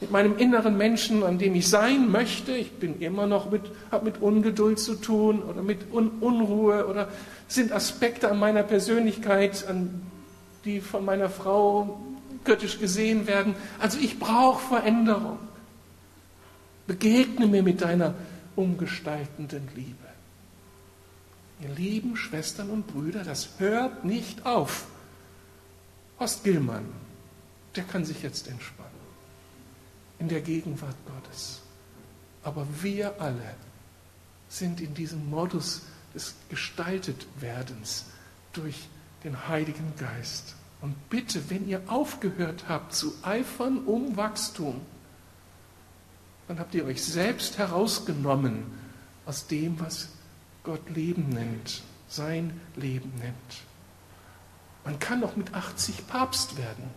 mit 0.00 0.10
meinem 0.10 0.38
inneren 0.38 0.78
Menschen, 0.78 1.22
an 1.22 1.38
dem 1.38 1.54
ich 1.54 1.68
sein 1.68 2.10
möchte. 2.10 2.52
Ich 2.52 2.72
bin 2.72 3.00
immer 3.00 3.26
noch 3.26 3.50
mit, 3.50 3.62
habe 3.90 4.06
mit 4.06 4.22
Ungeduld 4.22 4.78
zu 4.78 4.94
tun 4.94 5.42
oder 5.42 5.62
mit 5.62 5.92
Un 5.92 6.12
Unruhe 6.20 6.86
oder 6.86 7.08
sind 7.48 7.70
Aspekte 7.72 8.30
an 8.30 8.38
meiner 8.38 8.62
Persönlichkeit, 8.62 9.66
an 9.68 10.00
die 10.64 10.80
von 10.80 11.04
meiner 11.04 11.28
Frau 11.28 12.00
kritisch 12.44 12.78
gesehen 12.78 13.26
werden. 13.26 13.54
Also 13.78 13.98
ich 13.98 14.18
brauche 14.18 14.66
Veränderung. 14.66 15.38
Begegne 16.90 17.46
mir 17.46 17.62
mit 17.62 17.82
deiner 17.82 18.16
umgestaltenden 18.56 19.68
Liebe. 19.76 20.08
Ihr 21.60 21.68
lieben 21.68 22.16
Schwestern 22.16 22.68
und 22.68 22.88
Brüder, 22.88 23.22
das 23.22 23.50
hört 23.58 24.04
nicht 24.04 24.44
auf. 24.44 24.88
Horst 26.18 26.42
Gillmann, 26.42 26.86
der 27.76 27.84
kann 27.84 28.04
sich 28.04 28.24
jetzt 28.24 28.48
entspannen 28.48 28.90
in 30.18 30.26
der 30.26 30.40
Gegenwart 30.40 30.96
Gottes. 31.06 31.60
Aber 32.42 32.66
wir 32.82 33.20
alle 33.20 33.54
sind 34.48 34.80
in 34.80 34.92
diesem 34.92 35.30
Modus 35.30 35.82
des 36.12 36.34
Gestaltetwerdens 36.48 38.06
durch 38.52 38.88
den 39.22 39.46
Heiligen 39.46 39.92
Geist. 39.96 40.56
Und 40.80 41.08
bitte, 41.08 41.50
wenn 41.50 41.68
ihr 41.68 41.82
aufgehört 41.86 42.64
habt 42.68 42.94
zu 42.96 43.14
eifern 43.22 43.78
um 43.84 44.16
Wachstum, 44.16 44.80
dann 46.50 46.58
habt 46.58 46.74
ihr 46.74 46.84
euch 46.84 47.00
selbst 47.00 47.58
herausgenommen 47.58 48.64
aus 49.24 49.46
dem, 49.46 49.78
was 49.78 50.08
Gott 50.64 50.90
Leben 50.90 51.28
nennt, 51.28 51.82
sein 52.08 52.60
Leben 52.74 53.12
nennt. 53.20 53.36
Man 54.84 54.98
kann 54.98 55.20
doch 55.20 55.36
mit 55.36 55.54
80 55.54 56.08
Papst 56.08 56.58
werden. 56.58 56.90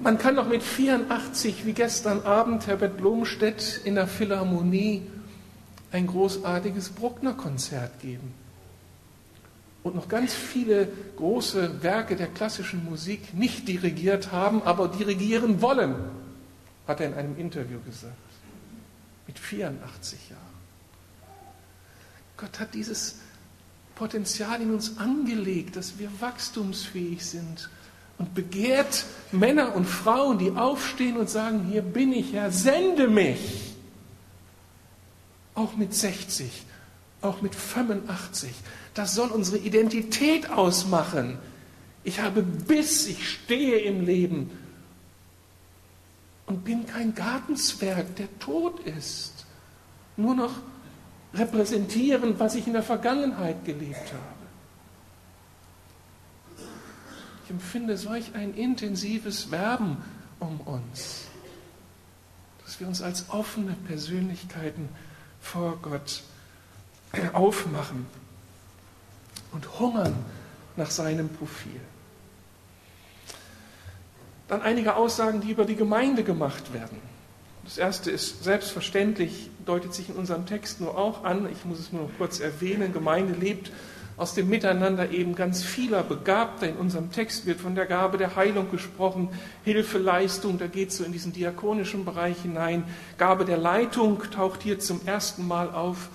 Man 0.00 0.18
kann 0.18 0.34
doch 0.34 0.48
mit 0.48 0.64
84, 0.64 1.64
wie 1.64 1.74
gestern 1.74 2.22
Abend 2.22 2.66
Herbert 2.66 2.96
Blomstedt 2.96 3.82
in 3.84 3.94
der 3.94 4.08
Philharmonie, 4.08 5.06
ein 5.92 6.08
großartiges 6.08 6.88
Bruckner-Konzert 6.88 8.00
geben. 8.00 8.34
Und 9.88 9.96
noch 9.96 10.08
ganz 10.08 10.34
viele 10.34 10.86
große 11.16 11.82
Werke 11.82 12.14
der 12.14 12.26
klassischen 12.26 12.84
Musik 12.84 13.32
nicht 13.32 13.66
dirigiert 13.66 14.32
haben, 14.32 14.62
aber 14.62 14.88
dirigieren 14.88 15.62
wollen, 15.62 15.94
hat 16.86 17.00
er 17.00 17.06
in 17.06 17.14
einem 17.14 17.38
Interview 17.38 17.78
gesagt. 17.80 18.12
Mit 19.26 19.38
84 19.38 20.28
Jahren. 20.28 20.42
Gott 22.36 22.60
hat 22.60 22.74
dieses 22.74 23.20
Potenzial 23.94 24.60
in 24.60 24.74
uns 24.74 24.98
angelegt, 24.98 25.74
dass 25.76 25.98
wir 25.98 26.10
wachstumsfähig 26.20 27.24
sind 27.24 27.70
und 28.18 28.34
begehrt 28.34 29.06
Männer 29.32 29.74
und 29.74 29.86
Frauen, 29.86 30.36
die 30.36 30.50
aufstehen 30.50 31.16
und 31.16 31.30
sagen, 31.30 31.64
hier 31.64 31.80
bin 31.80 32.12
ich, 32.12 32.34
Herr, 32.34 32.52
sende 32.52 33.08
mich. 33.08 33.74
Auch 35.54 35.76
mit 35.76 35.94
60, 35.94 36.50
auch 37.22 37.40
mit 37.40 37.54
85. 37.54 38.50
Das 38.98 39.14
soll 39.14 39.28
unsere 39.28 39.58
Identität 39.58 40.50
ausmachen. 40.50 41.38
Ich 42.02 42.18
habe 42.18 42.42
Biss, 42.42 43.06
ich 43.06 43.30
stehe 43.30 43.78
im 43.78 44.04
Leben 44.04 44.50
und 46.46 46.64
bin 46.64 46.84
kein 46.84 47.14
Gartenzwerg, 47.14 48.16
der 48.16 48.26
tot 48.40 48.80
ist. 48.80 49.46
Nur 50.16 50.34
noch 50.34 50.50
repräsentieren, 51.32 52.40
was 52.40 52.56
ich 52.56 52.66
in 52.66 52.72
der 52.72 52.82
Vergangenheit 52.82 53.64
gelebt 53.64 54.12
habe. 54.12 54.38
Ich 57.44 57.50
empfinde 57.50 57.96
solch 57.96 58.34
ein 58.34 58.52
intensives 58.52 59.52
Werben 59.52 59.98
um 60.40 60.60
uns, 60.62 61.28
dass 62.64 62.80
wir 62.80 62.88
uns 62.88 63.00
als 63.00 63.30
offene 63.30 63.76
Persönlichkeiten 63.86 64.88
vor 65.40 65.78
Gott 65.82 66.24
aufmachen 67.32 68.04
und 69.52 69.78
hungern 69.78 70.14
nach 70.76 70.90
seinem 70.90 71.28
Profil. 71.28 71.80
Dann 74.48 74.62
einige 74.62 74.96
Aussagen, 74.96 75.40
die 75.40 75.50
über 75.50 75.64
die 75.64 75.76
Gemeinde 75.76 76.24
gemacht 76.24 76.72
werden. 76.72 76.98
Das 77.64 77.76
erste 77.76 78.10
ist 78.10 78.44
selbstverständlich, 78.44 79.50
deutet 79.66 79.92
sich 79.92 80.08
in 80.08 80.16
unserem 80.16 80.46
Text 80.46 80.80
nur 80.80 80.96
auch 80.96 81.24
an, 81.24 81.48
ich 81.52 81.66
muss 81.66 81.78
es 81.78 81.92
nur 81.92 82.04
noch 82.04 82.10
kurz 82.16 82.40
erwähnen, 82.40 82.94
Gemeinde 82.94 83.34
lebt 83.34 83.70
aus 84.18 84.34
dem 84.34 84.48
Miteinander 84.48 85.10
eben 85.10 85.34
ganz 85.36 85.62
vieler 85.62 86.02
Begabter. 86.02 86.68
In 86.68 86.76
unserem 86.76 87.12
Text 87.12 87.46
wird 87.46 87.60
von 87.60 87.76
der 87.76 87.86
Gabe 87.86 88.18
der 88.18 88.34
Heilung 88.34 88.70
gesprochen, 88.70 89.28
Hilfeleistung, 89.64 90.58
da 90.58 90.66
geht 90.66 90.88
es 90.88 90.96
so 90.96 91.04
in 91.04 91.12
diesen 91.12 91.32
diakonischen 91.32 92.04
Bereich 92.04 92.42
hinein. 92.42 92.84
Gabe 93.16 93.44
der 93.44 93.58
Leitung 93.58 94.20
taucht 94.30 94.62
hier 94.62 94.80
zum 94.80 95.00
ersten 95.06 95.46
Mal 95.46 95.70
auf. 95.70 96.08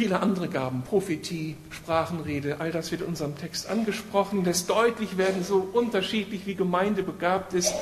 Viele 0.00 0.20
andere 0.20 0.48
Gaben, 0.48 0.80
Prophetie, 0.80 1.56
Sprachenrede, 1.68 2.58
all 2.58 2.72
das 2.72 2.90
wird 2.90 3.02
in 3.02 3.08
unserem 3.08 3.36
Text 3.36 3.68
angesprochen. 3.68 4.46
Lässt 4.46 4.70
deutlich 4.70 5.18
werden, 5.18 5.44
so 5.44 5.56
unterschiedlich 5.74 6.46
wie 6.46 6.54
Gemeinde 6.54 7.02
begabt 7.02 7.52
ist, 7.52 7.74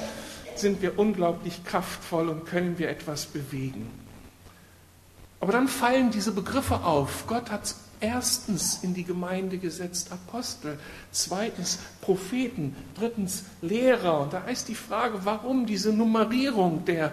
sind 0.57 0.83
wir 0.83 0.98
unglaublich 0.98 1.62
kraftvoll 1.62 2.28
und 2.28 2.44
können 2.44 2.76
wir 2.76 2.88
etwas 2.88 3.26
bewegen. 3.26 3.88
Aber 5.38 5.52
dann 5.52 5.68
fallen 5.68 6.11
diese 6.11 6.33
Begriffe 6.33 6.83
auf. 6.83 7.28
Gott 7.28 7.52
hat 7.52 7.72
erstens 8.00 8.81
in 8.83 8.94
die 8.94 9.04
Gemeinde 9.04 9.59
gesetzt 9.59 10.11
Apostel, 10.11 10.76
zweitens 11.12 11.78
Propheten, 12.00 12.74
drittens 12.98 13.44
Lehrer. 13.62 14.22
Und 14.22 14.33
da 14.33 14.40
ist 14.40 14.66
die 14.66 14.74
Frage, 14.74 15.20
warum 15.22 15.66
diese 15.66 15.92
Nummerierung 15.92 16.85
der, 16.85 17.12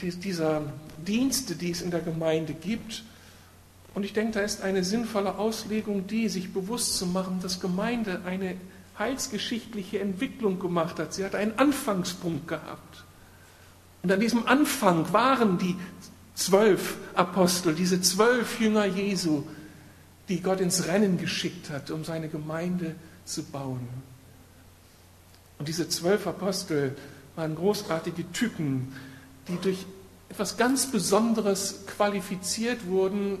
dieser 0.00 0.62
Dienste, 1.06 1.54
die 1.54 1.70
es 1.70 1.82
in 1.82 1.92
der 1.92 2.00
Gemeinde 2.00 2.52
gibt. 2.52 3.04
Und 3.94 4.04
ich 4.04 4.12
denke, 4.12 4.32
da 4.32 4.40
ist 4.40 4.60
eine 4.60 4.82
sinnvolle 4.82 5.38
Auslegung 5.38 6.06
die, 6.06 6.28
sich 6.28 6.52
bewusst 6.52 6.96
zu 6.96 7.06
machen, 7.06 7.38
dass 7.40 7.60
Gemeinde 7.60 8.22
eine 8.26 8.56
heilsgeschichtliche 8.98 10.00
Entwicklung 10.00 10.58
gemacht 10.58 10.98
hat. 10.98 11.14
Sie 11.14 11.24
hat 11.24 11.34
einen 11.34 11.58
Anfangspunkt 11.58 12.48
gehabt. 12.48 13.04
Und 14.02 14.10
an 14.10 14.20
diesem 14.20 14.46
Anfang 14.46 15.12
waren 15.12 15.58
die 15.58 15.76
zwölf 16.34 16.96
Apostel, 17.14 17.74
diese 17.74 18.00
zwölf 18.00 18.60
Jünger 18.60 18.84
Jesu, 18.84 19.44
die 20.28 20.40
Gott 20.40 20.60
ins 20.60 20.86
Rennen 20.86 21.18
geschickt 21.18 21.70
hat, 21.70 21.90
um 21.90 22.04
seine 22.04 22.28
Gemeinde 22.28 22.96
zu 23.24 23.44
bauen. 23.44 23.88
Und 25.58 25.68
diese 25.68 25.88
zwölf 25.88 26.26
Apostel 26.26 26.96
waren 27.36 27.54
großartige 27.54 28.30
Typen, 28.32 28.92
die 29.48 29.56
durch 29.60 29.86
etwas 30.28 30.56
ganz 30.56 30.90
Besonderes 30.90 31.84
qualifiziert 31.86 32.86
wurden 32.86 33.38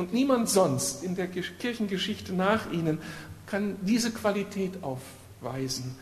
und 0.00 0.14
niemand 0.14 0.48
sonst 0.48 1.04
in 1.04 1.14
der 1.14 1.28
Kirchengeschichte 1.28 2.32
nach 2.32 2.72
ihnen 2.72 2.98
kann 3.46 3.76
diese 3.82 4.10
Qualität 4.10 4.82
aufweisen. 4.82 5.94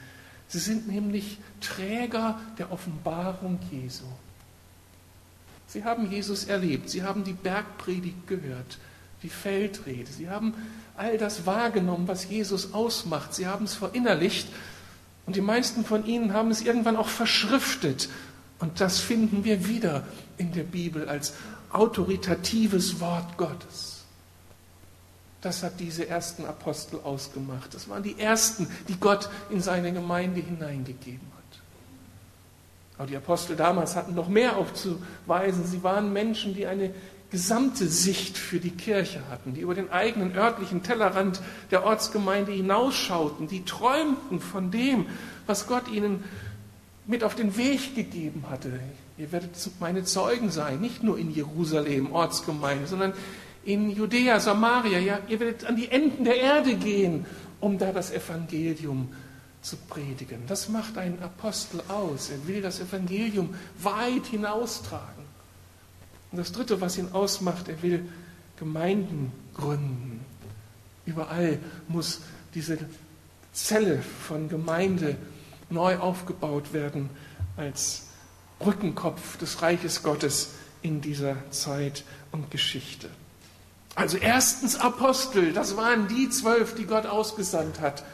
Sie 0.47 0.61
sind 0.61 0.87
nämlich 0.87 1.39
Träger 1.61 2.39
der 2.59 2.71
Offenbarung 2.71 3.59
Jesu. 3.73 4.05
Sie 5.67 5.83
haben 5.83 6.11
Jesus 6.11 6.45
erlebt, 6.45 6.89
sie 6.89 7.03
haben 7.03 7.25
die 7.25 7.33
Bergpredigt 7.33 8.29
gehört, 8.29 8.79
die 9.25 9.29
Feldrede. 9.29 10.11
Sie 10.11 10.31
haben 10.31 10.55
all 10.97 11.19
das 11.19 11.45
wahrgenommen, 11.45 12.07
was 12.07 12.31
Jesus 12.31 12.73
ausmacht. 12.73 13.35
Sie 13.35 13.49
haben 13.49 13.65
es 13.65 13.75
verinnerlicht 13.75 14.49
und 15.27 15.35
die 15.35 15.41
meisten 15.41 15.85
von 15.85 16.07
ihnen 16.07 16.33
haben 16.33 16.53
es 16.53 16.63
irgendwann 16.63 16.97
auch 16.97 17.09
verschriftet. 17.09 18.09
Und 18.61 18.81
das 18.81 19.01
finden 19.01 19.45
wir 19.45 19.67
wieder 19.67 20.07
in 20.37 20.53
der 20.53 20.63
Bibel 20.63 21.09
als 21.09 21.35
autoritatives 21.73 23.01
Wort 23.01 23.37
Gottes. 23.37 24.05
Das 25.41 25.63
hat 25.63 25.79
diese 25.79 26.09
ersten 26.09 26.45
Apostel 26.47 27.01
ausgemacht. 27.05 27.73
Das 27.73 27.89
waren 27.89 28.03
die 28.03 28.19
ersten, 28.19 28.69
die 28.89 28.99
Gott 28.99 29.29
in 29.51 29.61
seine 29.61 29.93
Gemeinde 29.93 30.41
hineingegeben 30.41 31.27
hat. 31.37 31.61
Aber 32.99 33.07
die 33.07 33.17
Apostel 33.17 33.55
damals 33.55 33.95
hatten 33.95 34.15
noch 34.15 34.29
mehr 34.29 34.57
aufzuweisen. 34.57 35.65
Sie 35.65 35.85
waren 35.85 36.13
Menschen, 36.13 36.55
die 36.55 36.67
eine 36.67 36.93
gesamte 37.31 37.87
Sicht 37.87 38.37
für 38.37 38.59
die 38.59 38.71
Kirche 38.71 39.21
hatten, 39.31 39.55
die 39.55 39.61
über 39.61 39.75
den 39.75 39.93
eigenen 39.93 40.35
örtlichen 40.35 40.83
Tellerrand 40.83 41.41
der 41.71 41.85
Ortsgemeinde 41.85 42.53
hinausschauten, 42.53 43.49
die 43.49 43.65
träumten 43.65 44.41
von 44.41 44.71
dem, 44.71 45.07
was 45.47 45.67
Gott 45.67 45.89
ihnen 45.89 46.25
mit 47.07 47.23
auf 47.23 47.35
den 47.35 47.57
Weg 47.57 47.95
gegeben 47.95 48.45
hatte. 48.51 48.81
Ihr 49.19 49.33
werdet 49.33 49.51
meine 49.81 50.05
Zeugen 50.05 50.51
sein, 50.51 50.81
nicht 50.81 51.03
nur 51.03 51.19
in 51.19 51.33
Jerusalem, 51.33 52.13
Ortsgemeinde, 52.13 52.87
sondern 52.87 53.13
in 53.65 53.91
Judäa, 53.91 54.39
Samaria. 54.39 55.01
Ja, 55.01 55.19
ihr 55.27 55.41
werdet 55.41 55.65
an 55.65 55.75
die 55.75 55.91
Enden 55.91 56.25
der 56.25 56.37
Erde 56.37 56.77
gehen, 56.77 57.27
um 57.59 57.79
da 57.79 57.91
das 57.91 58.13
Evangelium 58.13 59.09
zu 59.61 59.77
predigen. 59.77 60.43
Das 60.47 60.69
macht 60.69 60.97
einen 60.99 61.21
Apostel 61.21 61.83
aus. 61.89 62.31
Er 62.31 62.47
will 62.47 62.63
das 62.63 62.79
Evangelium 62.79 63.55
weit 63.81 64.27
hinaustragen. 64.27 65.25
Und 66.31 66.39
das 66.39 66.53
Dritte, 66.53 66.81
was 66.81 66.97
ihn 66.97 67.09
ausmacht, 67.13 67.69
er 67.69 67.83
will 67.83 68.09
Gemeinden 68.57 69.33
gründen. 69.55 70.21
Überall 71.07 71.59
muss 71.89 72.21
diese 72.55 72.79
Zelle 73.53 74.01
von 74.01 74.49
Gemeinde 74.49 75.17
neu 75.71 75.97
aufgebaut 75.99 76.73
werden 76.73 77.11
als 77.57 78.08
Rückenkopf 78.65 79.37
des 79.39 79.63
Reiches 79.63 80.03
Gottes 80.03 80.51
in 80.83 81.01
dieser 81.01 81.37
Zeit 81.51 82.05
und 82.33 82.51
Geschichte. 82.51 83.09
Also 83.95 84.17
erstens 84.17 84.77
Apostel, 84.77 85.53
das 85.53 85.77
waren 85.77 86.09
die 86.09 86.31
zwölf, 86.31 86.75
die 86.75 86.85
Gott 86.85 87.07
ausgesandt 87.07 87.81
hat. 87.81 88.05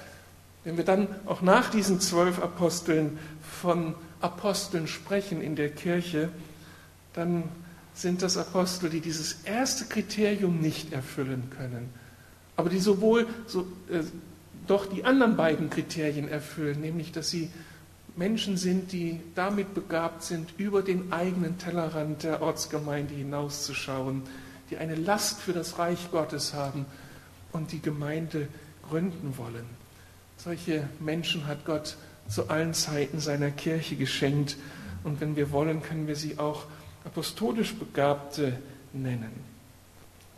Wenn 0.65 0.79
wir 0.79 0.85
dann 0.85 1.09
auch 1.27 1.43
nach 1.43 1.71
diesen 1.71 2.01
zwölf 2.01 2.43
Aposteln 2.43 3.19
von 3.61 3.95
Aposteln 4.21 4.87
sprechen 4.87 5.43
in 5.43 5.57
der 5.57 5.69
Kirche, 5.69 6.31
dann 7.13 7.45
sind 7.93 8.23
das 8.23 8.37
Apostel, 8.37 8.91
die 8.91 9.01
dieses 9.01 9.43
erste 9.45 9.85
Kriterium 9.85 10.61
nicht 10.61 10.93
erfüllen 10.93 11.51
können, 11.57 11.91
aber 12.57 12.71
die 12.71 12.81
sowohl 12.81 13.27
so, 13.47 13.67
äh, 13.91 14.03
doch 14.67 14.87
die 14.87 15.05
anderen 15.05 15.37
beiden 15.37 15.71
Kriterien 15.71 16.29
erfüllen, 16.29 16.81
nämlich 16.81 17.13
dass 17.13 17.31
sie 17.31 17.51
Menschen 18.16 18.57
sind, 18.57 18.92
die 18.92 19.20
damit 19.35 19.74
begabt 19.74 20.22
sind, 20.22 20.55
über 20.57 20.83
den 20.83 21.12
eigenen 21.12 21.59
Tellerrand 21.59 22.22
der 22.22 22.42
Ortsgemeinde 22.42 23.14
hinauszuschauen, 23.14 24.22
die 24.70 24.77
eine 24.77 24.94
Last 24.94 25.40
für 25.40 25.53
das 25.53 25.79
Reich 25.79 26.11
Gottes 26.11 26.55
haben 26.55 26.87
und 27.53 27.72
die 27.72 27.81
Gemeinde 27.81 28.48
gründen 28.88 29.37
wollen. 29.37 29.66
Solche 30.37 30.88
Menschen 31.00 31.46
hat 31.46 31.64
Gott 31.64 31.96
zu 32.29 32.48
allen 32.48 32.74
Zeiten 32.74 33.20
seiner 33.20 33.50
Kirche 33.50 33.96
geschenkt 33.96 34.57
und 35.03 35.20
wenn 35.20 35.37
wir 35.37 35.50
wollen, 35.50 35.83
können 35.83 36.07
wir 36.07 36.16
sie 36.16 36.38
auch 36.38 36.64
apostolisch 37.05 37.74
Begabte 37.74 38.59
nennen. 38.92 39.54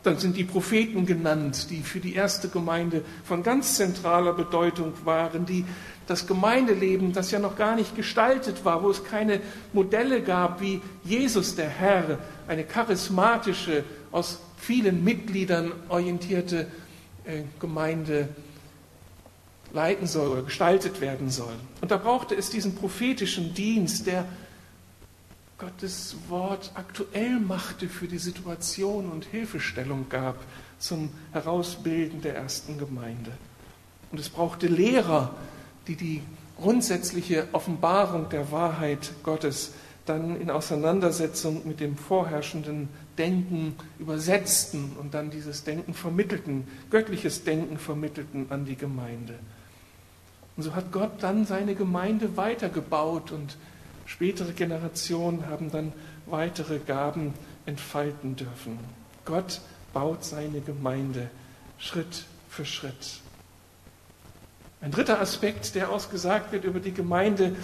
Dann 0.07 0.19
sind 0.19 0.37
die 0.37 0.45
Propheten 0.45 1.05
genannt, 1.05 1.67
die 1.69 1.81
für 1.81 1.99
die 1.99 2.15
erste 2.15 2.47
Gemeinde 2.47 3.01
von 3.25 3.43
ganz 3.43 3.75
zentraler 3.75 4.31
Bedeutung 4.31 4.93
waren, 5.03 5.45
die 5.45 5.65
das 6.05 6.25
Gemeindeleben, 6.25 7.11
das 7.11 7.29
ja 7.31 7.39
noch 7.39 7.57
gar 7.57 7.75
nicht 7.75 7.93
gestaltet 7.93 8.63
war, 8.63 8.83
wo 8.83 8.89
es 8.89 9.03
keine 9.03 9.41
Modelle 9.73 10.21
gab, 10.21 10.61
wie 10.61 10.79
Jesus 11.03 11.55
der 11.55 11.67
Herr, 11.67 12.19
eine 12.47 12.63
charismatische, 12.63 13.83
aus 14.13 14.39
vielen 14.55 15.03
Mitgliedern 15.03 15.73
orientierte 15.89 16.67
äh, 17.25 17.41
Gemeinde 17.59 18.29
leiten 19.73 20.07
soll 20.07 20.29
oder 20.29 20.43
gestaltet 20.43 21.01
werden 21.01 21.29
soll. 21.29 21.55
Und 21.81 21.91
da 21.91 21.97
brauchte 21.97 22.33
es 22.33 22.49
diesen 22.49 22.75
prophetischen 22.75 23.53
Dienst, 23.53 24.07
der 24.07 24.23
Gottes 25.57 26.15
Wort 26.27 26.71
aktuell 26.75 27.39
machte 27.39 27.89
für 27.89 28.07
die 28.07 28.19
Situation 28.19 29.09
und 29.09 29.25
Hilfestellung 29.25 30.05
gab 30.07 30.35
zum 30.77 31.09
Herausbilden 31.31 32.21
der 32.21 32.35
ersten 32.35 32.77
Gemeinde. 32.77 33.31
Und 34.11 34.19
es 34.19 34.29
brauchte 34.29 34.67
Lehrer, 34.67 35.33
die 35.87 35.95
die 35.95 36.21
grundsätzliche 36.59 37.47
Offenbarung 37.53 38.29
der 38.29 38.51
Wahrheit 38.51 39.11
Gottes 39.23 39.71
dann 40.05 40.39
in 40.39 40.51
Auseinandersetzung 40.51 41.67
mit 41.67 41.79
dem 41.79 41.97
vorherrschenden 41.97 42.87
Denken 43.17 43.75
übersetzten 43.97 44.91
und 44.99 45.15
dann 45.15 45.31
dieses 45.31 45.63
Denken 45.63 45.95
vermittelten, 45.95 46.67
göttliches 46.91 47.43
Denken 47.43 47.79
vermittelten 47.79 48.45
an 48.51 48.65
die 48.65 48.75
Gemeinde. 48.75 49.33
Und 50.55 50.63
so 50.63 50.75
hat 50.75 50.91
Gott 50.91 51.11
dann 51.21 51.45
seine 51.45 51.73
Gemeinde 51.73 52.37
weitergebaut 52.37 53.31
und 53.31 53.57
Spätere 54.07 54.53
Generationen 54.53 55.47
haben 55.47 55.69
dann 55.69 55.91
weitere 56.25 56.79
Gaben 56.79 57.33
entfalten 57.65 58.35
dürfen. 58.35 58.79
Gott 59.25 59.61
baut 59.93 60.23
seine 60.23 60.61
Gemeinde 60.61 61.29
Schritt 61.77 62.25
für 62.49 62.65
Schritt. 62.65 63.19
Ein 64.79 64.91
dritter 64.91 65.19
Aspekt, 65.19 65.75
der 65.75 65.91
ausgesagt 65.91 66.51
wird 66.51 66.63
über 66.63 66.79
die 66.79 66.93
Gemeinde, 66.93 67.55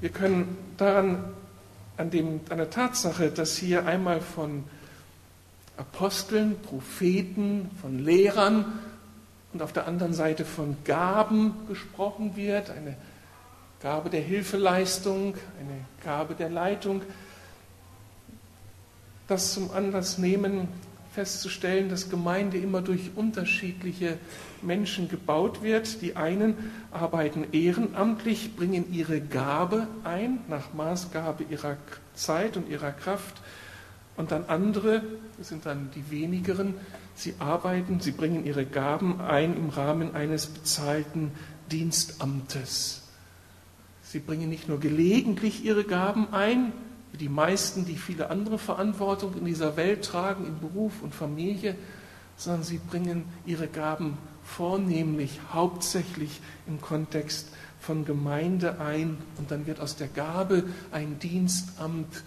wir 0.00 0.10
können 0.10 0.58
daran, 0.78 1.32
an, 1.96 2.10
dem, 2.10 2.40
an 2.48 2.58
der 2.58 2.70
Tatsache, 2.70 3.30
dass 3.30 3.56
hier 3.56 3.86
einmal 3.86 4.20
von 4.20 4.64
Aposteln, 5.76 6.56
Propheten, 6.60 7.70
von 7.80 8.00
Lehrern 8.00 8.80
und 9.52 9.62
auf 9.62 9.72
der 9.72 9.86
anderen 9.86 10.12
Seite 10.12 10.44
von 10.44 10.76
Gaben 10.84 11.54
gesprochen 11.68 12.34
wird, 12.34 12.70
eine 12.70 12.96
Gabe 13.82 14.10
der 14.10 14.20
Hilfeleistung, 14.20 15.34
eine 15.58 15.84
Gabe 16.04 16.34
der 16.34 16.50
Leitung, 16.50 17.02
das 19.26 19.54
zum 19.54 19.72
Anlass 19.72 20.18
nehmen, 20.18 20.68
festzustellen, 21.12 21.88
dass 21.88 22.08
Gemeinde 22.08 22.58
immer 22.58 22.80
durch 22.80 23.10
unterschiedliche 23.16 24.18
Menschen 24.62 25.08
gebaut 25.08 25.62
wird. 25.62 26.00
Die 26.00 26.16
einen 26.16 26.54
arbeiten 26.92 27.46
ehrenamtlich, 27.52 28.56
bringen 28.56 28.92
ihre 28.92 29.20
Gabe 29.20 29.88
ein, 30.04 30.38
nach 30.48 30.72
Maßgabe 30.72 31.44
ihrer 31.50 31.76
Zeit 32.14 32.56
und 32.56 32.68
ihrer 32.68 32.92
Kraft. 32.92 33.42
Und 34.16 34.30
dann 34.30 34.44
andere, 34.46 35.02
das 35.38 35.48
sind 35.48 35.66
dann 35.66 35.90
die 35.94 36.10
wenigeren, 36.10 36.74
sie 37.14 37.34
arbeiten, 37.40 38.00
sie 38.00 38.12
bringen 38.12 38.46
ihre 38.46 38.64
Gaben 38.64 39.20
ein 39.20 39.56
im 39.56 39.70
Rahmen 39.70 40.14
eines 40.14 40.46
bezahlten 40.46 41.32
Dienstamtes. 41.70 43.01
Sie 44.12 44.18
bringen 44.18 44.50
nicht 44.50 44.68
nur 44.68 44.78
gelegentlich 44.78 45.64
ihre 45.64 45.84
Gaben 45.84 46.34
ein, 46.34 46.74
wie 47.12 47.16
die 47.16 47.30
meisten, 47.30 47.86
die 47.86 47.96
viele 47.96 48.28
andere 48.28 48.58
Verantwortung 48.58 49.34
in 49.38 49.46
dieser 49.46 49.78
Welt 49.78 50.04
tragen, 50.04 50.44
in 50.44 50.60
Beruf 50.60 51.00
und 51.00 51.14
Familie, 51.14 51.74
sondern 52.36 52.62
sie 52.62 52.76
bringen 52.76 53.24
ihre 53.46 53.68
Gaben 53.68 54.18
vornehmlich, 54.44 55.40
hauptsächlich 55.54 56.42
im 56.66 56.82
Kontext 56.82 57.48
von 57.80 58.04
Gemeinde 58.04 58.80
ein 58.80 59.16
und 59.38 59.50
dann 59.50 59.66
wird 59.66 59.80
aus 59.80 59.96
der 59.96 60.08
Gabe 60.08 60.64
ein 60.90 61.18
Dienstamt, 61.18 62.22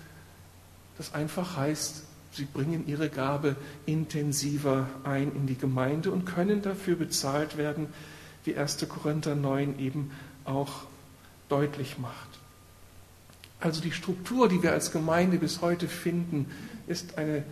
das 0.97 1.13
einfach 1.13 1.55
heißt, 1.55 2.01
sie 2.31 2.45
bringen 2.45 2.87
ihre 2.87 3.09
Gabe 3.09 3.57
intensiver 3.85 4.87
ein 5.03 5.31
in 5.35 5.45
die 5.45 5.55
Gemeinde 5.55 6.09
und 6.09 6.25
können 6.25 6.63
dafür 6.63 6.95
bezahlt 6.95 7.57
werden, 7.57 7.89
wie 8.43 8.55
1. 8.57 8.89
Korinther 8.89 9.35
9 9.35 9.77
eben 9.77 10.09
auch 10.45 10.87
deutlich 11.49 11.97
macht. 11.97 12.29
Also 13.59 13.81
die 13.81 13.91
Struktur, 13.91 14.47
die 14.49 14.61
wir 14.61 14.73
als 14.73 14.91
Gemeinde 14.91 15.37
bis 15.37 15.61
heute 15.61 15.87
finden, 15.87 16.51
ist 16.87 17.17
eine 17.17 17.43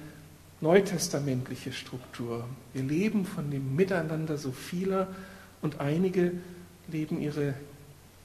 neutestamentliche 0.61 1.73
Struktur. 1.73 2.45
Wir 2.73 2.83
leben 2.83 3.25
von 3.25 3.51
dem 3.51 3.75
Miteinander 3.75 4.37
so 4.37 4.51
vieler 4.51 5.07
und 5.61 5.79
einige 5.79 6.31
leben 6.87 7.19
ihre 7.19 7.53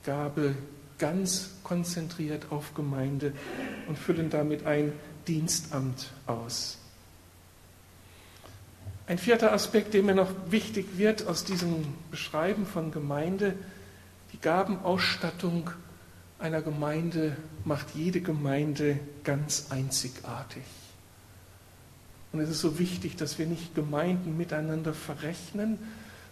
Gabe 0.04 0.54
ganz 0.98 1.50
konzentriert 1.62 2.46
auf 2.50 2.74
Gemeinde 2.74 3.32
und 3.88 3.98
füllen 3.98 4.30
damit 4.30 4.66
ein 4.66 4.92
Dienstamt 5.26 6.12
aus. 6.26 6.78
Ein 9.06 9.18
vierter 9.18 9.52
Aspekt, 9.52 9.94
der 9.94 10.02
mir 10.02 10.14
noch 10.14 10.30
wichtig 10.50 10.98
wird 10.98 11.26
aus 11.26 11.44
diesem 11.44 11.86
Beschreiben 12.10 12.66
von 12.66 12.90
Gemeinde, 12.90 13.54
die 14.38 14.44
Gabenausstattung 14.44 15.70
einer 16.38 16.62
Gemeinde 16.62 17.36
macht 17.64 17.94
jede 17.94 18.20
Gemeinde 18.20 19.00
ganz 19.24 19.66
einzigartig. 19.70 20.62
Und 22.32 22.40
es 22.40 22.50
ist 22.50 22.60
so 22.60 22.78
wichtig, 22.78 23.16
dass 23.16 23.38
wir 23.38 23.46
nicht 23.46 23.74
Gemeinden 23.74 24.36
miteinander 24.36 24.94
verrechnen, 24.94 25.78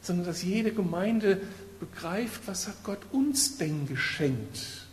sondern 0.03 0.27
dass 0.27 0.42
jede 0.42 0.73
Gemeinde 0.73 1.40
begreift, 1.81 2.42
was 2.47 2.69
hat 2.69 2.85
Gott 2.85 3.01
uns 3.11 3.59
denn 3.59 3.88
geschenkt? 3.88 4.87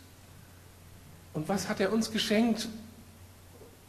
Und 1.32 1.48
was 1.48 1.68
hat 1.68 1.80
er 1.80 1.92
uns 1.92 2.10
geschenkt? 2.10 2.68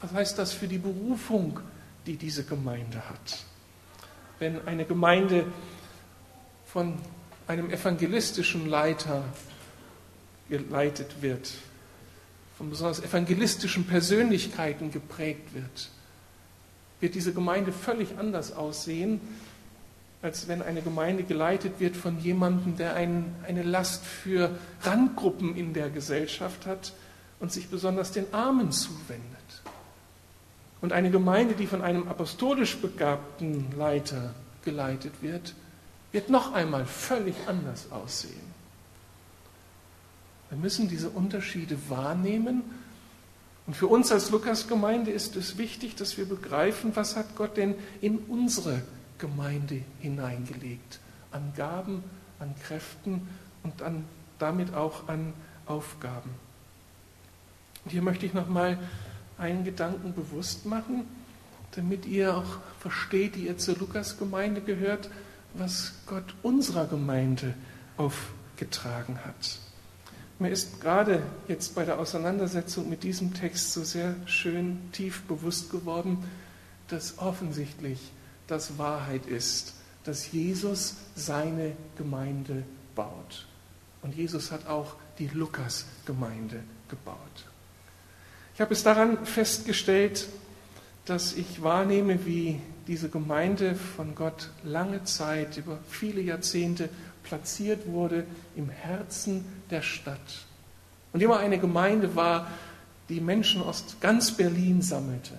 Was 0.02 0.12
heißt 0.12 0.38
das 0.38 0.54
für 0.54 0.68
die 0.68 0.78
Berufung, 0.78 1.60
die 2.06 2.18
diese 2.18 2.44
Gemeinde 2.44 2.98
hat? 3.10 3.46
Wenn 4.38 4.68
eine 4.68 4.86
Gemeinde 4.86 5.46
von 6.66 6.98
einem 7.48 7.70
evangelistischen 7.70 8.68
Leiter 8.68 9.24
geleitet 10.50 11.22
wird, 11.22 11.52
von 12.58 12.70
besonders 12.70 13.04
evangelistischen 13.04 13.86
Persönlichkeiten 13.86 14.92
geprägt 14.92 15.54
wird, 15.54 15.90
wird 17.00 17.16
diese 17.16 17.34
Gemeinde 17.34 17.72
völlig 17.72 18.18
anders 18.18 18.54
aussehen, 18.54 19.20
als 20.22 20.48
wenn 20.48 20.62
eine 20.62 20.82
Gemeinde 20.82 21.24
geleitet 21.24 21.80
wird 21.80 21.96
von 21.96 22.20
jemandem, 22.20 22.78
der 22.78 22.96
ein, 22.96 23.36
eine 23.46 23.64
Last 23.64 24.06
für 24.06 24.50
Randgruppen 24.82 25.56
in 25.56 25.74
der 25.74 25.90
Gesellschaft 25.90 26.66
hat 26.66 26.94
und 27.40 27.52
sich 27.52 27.68
besonders 27.68 28.12
den 28.12 28.34
Armen 28.34 28.72
zuwendet. 28.72 29.22
Und 30.82 30.93
eine 30.93 31.12
Gemeinde, 31.12 31.54
die 31.54 31.68
von 31.68 31.82
einem 31.82 32.08
apostolisch 32.08 32.78
begabten 32.78 33.68
Leiter 33.78 34.34
geleitet 34.64 35.14
wird, 35.22 35.54
wird 36.16 36.30
noch 36.30 36.53
einmal 36.53 36.86
völlig 36.86 37.36
anders 37.45 37.91
aussehen. 37.91 38.55
Wir 40.49 40.57
müssen 40.57 40.88
diese 40.88 41.09
Unterschiede 41.09 41.78
wahrnehmen. 41.89 42.63
Und 43.68 43.76
für 43.76 43.88
uns 43.88 44.13
als 44.13 44.30
Lukas-Gemeinde 44.30 45.11
ist 45.11 45.36
es 45.36 45.57
wichtig, 45.57 45.95
dass 45.95 46.18
wir 46.18 46.24
begreifen, 46.24 46.95
was 46.95 47.18
hat 47.18 47.36
Gott 47.36 47.57
denn 47.57 47.76
in 47.99 48.20
unsere 48.30 48.82
Gemeinde 49.18 49.82
hineingelegt. 49.99 51.01
An 51.34 51.51
Gaben, 51.57 52.01
an 52.39 52.55
Kräften 52.63 53.28
und 53.63 53.82
an, 53.82 54.05
damit 54.39 54.74
auch 54.74 55.09
an 55.09 55.34
Aufgaben. 55.66 56.30
Und 57.84 57.91
hier 57.91 58.01
möchte 58.01 58.26
ich 58.26 58.34
nochmal 58.34 58.80
einen 59.38 59.66
Gedanken 59.66 60.13
bewusst 60.13 60.66
machen, 60.66 61.05
damit 61.72 62.05
ihr 62.05 62.38
auch 62.38 62.59
versteht, 62.80 63.36
die 63.36 63.47
ihr 63.47 63.57
zur 63.57 63.76
Lukas-Gemeinde 63.76 64.61
gehört, 64.61 65.09
was 65.58 65.93
Gott 66.06 66.36
unserer 66.43 66.86
Gemeinde 66.86 67.53
aufgetragen 67.97 69.20
hat. 69.26 69.60
Mir 70.38 70.49
ist 70.49 70.82
gerade 70.82 71.24
jetzt 71.47 71.76
bei 71.76 71.86
der 71.86 71.97
Auseinandersetzung 71.97 72.89
mit 72.89 73.03
diesem 73.03 73.34
Text 73.34 73.72
so 73.72 73.84
sehr 73.84 74.16
schön 74.26 74.80
tief 74.91 75.22
bewusst 75.24 75.72
geworden, 75.72 76.18
dass 76.89 77.20
offensichtlich 77.20 77.99
das 78.47 78.78
Wahrheit 78.78 79.26
ist, 79.26 79.76
dass 80.03 80.32
Jesus 80.32 80.95
seine 81.16 81.72
Gemeinde 81.97 82.64
baut. 82.95 83.47
Und 84.01 84.16
Jesus 84.16 84.51
hat 84.51 84.68
auch 84.68 84.95
die 85.18 85.28
Lukas-Gemeinde 85.28 86.64
gebaut. 86.89 87.18
Ich 88.53 88.62
habe 88.62 88.74
es 88.74 88.84
daran 88.84 89.26
festgestellt, 89.26 90.28
dass 91.06 91.34
ich 91.34 91.64
wahrnehme, 91.64 92.26
wie 92.26 92.62
diese 92.88 93.10
Gemeinde 93.10 93.76
von 93.76 94.16
Gott 94.16 94.50
lange 94.64 95.04
Zeit, 95.04 95.58
über 95.58 95.80
viele 95.90 96.22
Jahrzehnte 96.22 96.90
platziert 97.24 97.88
wurde 97.88 98.26
im 98.56 98.70
Herzen 98.70 99.46
der 99.72 99.82
Stadt. 99.82 100.46
Und 101.14 101.22
immer 101.22 101.40
eine 101.40 101.58
Gemeinde 101.58 102.16
war, 102.16 102.48
die 103.10 103.22
Menschen 103.22 103.62
aus 103.62 103.98
ganz 104.02 104.32
Berlin 104.32 104.82
sammelte. 104.82 105.34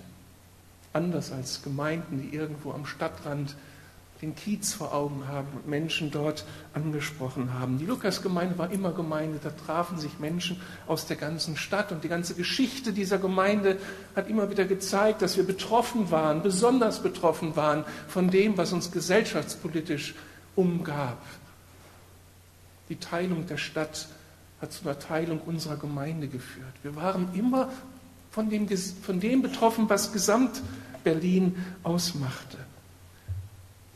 Anders 0.93 1.31
als 1.31 1.61
Gemeinden, 1.63 2.21
die 2.21 2.35
irgendwo 2.35 2.71
am 2.71 2.85
Stadtrand 2.85 3.55
den 4.21 4.35
Kiez 4.35 4.73
vor 4.73 4.93
Augen 4.93 5.27
haben 5.27 5.47
und 5.53 5.67
Menschen 5.67 6.09
dort 6.09 6.43
angesprochen 6.73 7.53
haben. 7.53 7.77
Die 7.77 7.85
Lukasgemeinde 7.85 8.57
war 8.57 8.71
immer 8.71 8.91
Gemeinde, 8.91 9.39
da 9.41 9.51
trafen 9.51 9.99
sich 9.99 10.19
Menschen 10.19 10.59
aus 10.87 11.05
der 11.05 11.17
ganzen 11.17 11.55
Stadt 11.55 11.91
und 11.91 12.03
die 12.03 12.07
ganze 12.07 12.33
Geschichte 12.33 12.93
dieser 12.93 13.19
Gemeinde 13.19 13.77
hat 14.15 14.27
immer 14.27 14.49
wieder 14.49 14.65
gezeigt, 14.65 15.21
dass 15.21 15.37
wir 15.37 15.45
betroffen 15.45 16.09
waren, 16.09 16.41
besonders 16.41 17.03
betroffen 17.03 17.55
waren 17.55 17.85
von 18.07 18.29
dem, 18.29 18.57
was 18.57 18.73
uns 18.73 18.91
gesellschaftspolitisch 18.91 20.15
umgab. 20.55 21.21
Die 22.89 22.95
Teilung 22.95 23.45
der 23.45 23.57
Stadt 23.57 24.07
hat 24.61 24.73
zu 24.73 24.83
einer 24.83 24.97
Teilung 24.97 25.41
unserer 25.41 25.77
Gemeinde 25.77 26.27
geführt. 26.27 26.73
Wir 26.81 26.95
waren 26.95 27.29
immer 27.35 27.69
von 28.31 28.49
dem, 28.49 28.67
von 28.67 29.19
dem 29.19 29.43
betroffen, 29.43 29.89
was 29.89 30.11
Gesamt-Berlin 30.11 31.55
ausmachte. 31.83 32.57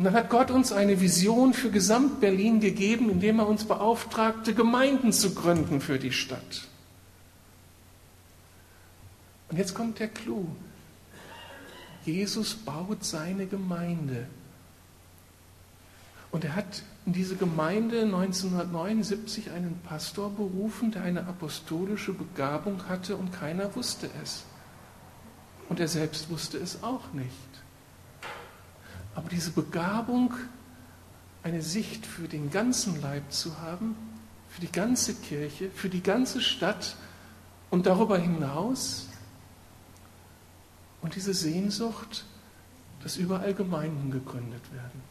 Und 0.02 0.06
dann 0.06 0.16
hat 0.16 0.32
Gott 0.32 0.50
uns 0.50 0.72
eine 0.72 1.00
Vision 1.00 1.54
für 1.54 1.70
Gesamt-Berlin 1.70 2.60
gegeben, 2.60 3.12
indem 3.12 3.38
er 3.38 3.48
uns 3.48 3.66
beauftragte, 3.66 4.56
Gemeinden 4.56 5.14
zu 5.14 5.36
gründen 5.36 5.80
für 5.80 6.00
die 6.00 6.12
Stadt. 6.12 6.68
Und 9.50 9.58
jetzt 9.58 9.76
kommt 9.76 10.00
der 10.00 10.08
Clou. 10.08 10.48
Jesus 12.04 12.56
baut 12.56 13.06
seine 13.06 13.46
Gemeinde. 13.46 14.26
Und 16.32 16.46
er 16.46 16.56
hat 16.56 16.82
in 17.06 17.14
diese 17.14 17.36
Gemeinde 17.36 18.02
1979 18.02 19.52
einen 19.52 19.80
Pastor 19.84 20.32
berufen, 20.32 20.90
der 20.90 21.04
eine 21.04 21.28
apostolische 21.28 22.14
Begabung 22.14 22.88
hatte 22.90 23.18
und 23.18 23.32
keiner 23.32 23.76
wusste 23.76 24.10
es. 24.24 24.46
Und 25.70 25.80
er 25.80 25.88
selbst 25.88 26.32
wusste 26.32 26.58
es 26.58 26.82
auch 26.82 27.14
nicht. 27.14 27.51
Aber 29.16 29.30
diese 29.30 29.52
Begabung, 29.52 30.34
eine 31.44 31.62
Sicht 31.62 32.06
für 32.06 32.28
den 32.28 32.52
ganzen 32.52 33.02
Leib 33.02 33.32
zu 33.32 33.60
haben, 33.60 33.96
für 34.50 34.62
die 34.62 34.72
ganze 34.72 35.16
Kirche, 35.16 35.70
für 35.70 35.90
die 35.90 36.04
ganze 36.04 36.42
Stadt 36.42 36.96
und 37.70 37.86
darüber 37.86 38.18
hinaus 38.18 39.08
und 41.02 41.16
diese 41.16 41.34
Sehnsucht, 41.34 42.26
dass 43.02 43.18
überall 43.18 43.54
Gemeinden 43.54 44.12
gegründet 44.12 44.62
werden. 44.74 45.02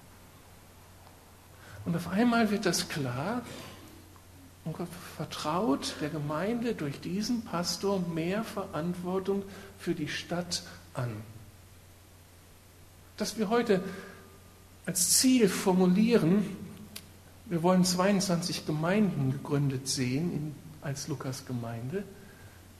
Und 1.85 1.97
auf 1.97 2.09
einmal 2.09 2.51
wird 2.51 2.67
das 2.67 2.89
klar 2.89 3.43
und 4.65 4.77
Gott 4.77 4.89
vertraut 5.17 5.95
der 6.01 6.11
Gemeinde 6.11 6.75
durch 6.75 7.01
diesen 7.01 7.43
Pastor 7.45 8.01
mehr 8.01 8.45
Verantwortung 8.45 9.43
für 9.79 9.95
die 9.95 10.09
Stadt 10.09 10.63
an 10.95 11.11
dass 13.21 13.37
wir 13.37 13.51
heute 13.51 13.83
als 14.87 15.19
Ziel 15.19 15.49
formulieren, 15.49 16.57
wir 17.47 17.63
wollen 17.63 17.85
22 17.85 18.65
Gemeinden 18.65 19.33
gegründet 19.33 19.89
sehen 19.89 20.33
in, 20.33 20.55
als 20.81 21.09
Lukas-Gemeinde. 21.09 22.05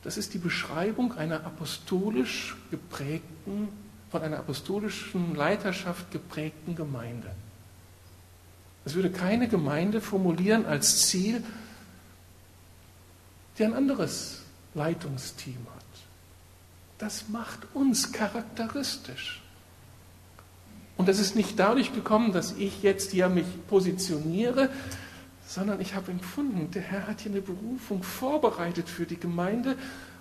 Das 0.03 0.17
ist 0.17 0.33
die 0.33 0.39
Beschreibung 0.39 1.13
einer 1.13 1.45
apostolisch 1.45 2.57
geprägten, 2.71 3.69
von 4.11 4.23
einer 4.23 4.39
apostolischen 4.39 5.35
Leiterschaft 5.35 6.11
geprägten 6.11 6.75
Gemeinde. 6.75 7.31
Es 8.85 8.95
würde 8.95 9.11
keine 9.11 9.47
Gemeinde 9.47 10.01
formulieren 10.01 10.65
als 10.65 11.07
Ziel, 11.09 11.45
die 13.59 13.65
ein 13.65 13.75
anderes 13.75 14.41
Leitungsteam 14.75 15.67
hat. 15.75 15.85
Das 16.97 17.29
macht 17.29 17.67
uns 17.75 18.13
charakteristisch. 18.13 19.43
Und 21.01 21.09
das 21.09 21.19
ist 21.19 21.35
nicht 21.35 21.59
dadurch 21.59 21.95
gekommen, 21.95 22.31
dass 22.31 22.53
ich 22.59 22.83
jetzt 22.83 23.13
hier 23.13 23.31
mich 23.31 23.47
positioniere, 23.69 24.69
sondern 25.47 25.81
ich 25.81 25.95
habe 25.95 26.11
empfunden, 26.11 26.71
der 26.73 26.83
Herr 26.83 27.07
hat 27.07 27.23
hier 27.23 27.33
eine 27.33 27.41
Berufung 27.41 28.03
vorbereitet 28.03 28.87
für 28.87 29.07
die 29.07 29.17
Gemeinde 29.17 29.77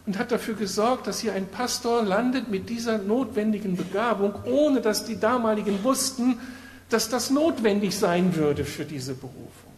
und 0.05 0.17
hat 0.17 0.31
dafür 0.31 0.53
gesorgt, 0.53 1.05
dass 1.05 1.19
hier 1.19 1.33
ein 1.33 1.47
Pastor 1.47 2.01
landet 2.01 2.47
mit 2.47 2.69
dieser 2.69 2.97
notwendigen 2.97 3.75
Begabung, 3.75 4.33
ohne 4.45 4.79
dass 4.79 5.03
die 5.03 5.19
damaligen 5.19 5.83
wussten, 5.83 6.39
dass 6.87 7.09
das 7.09 7.29
notwendig 7.29 7.97
sein 7.97 8.33
würde 8.37 8.63
für 8.63 8.85
diese 8.85 9.15
Berufung. 9.15 9.73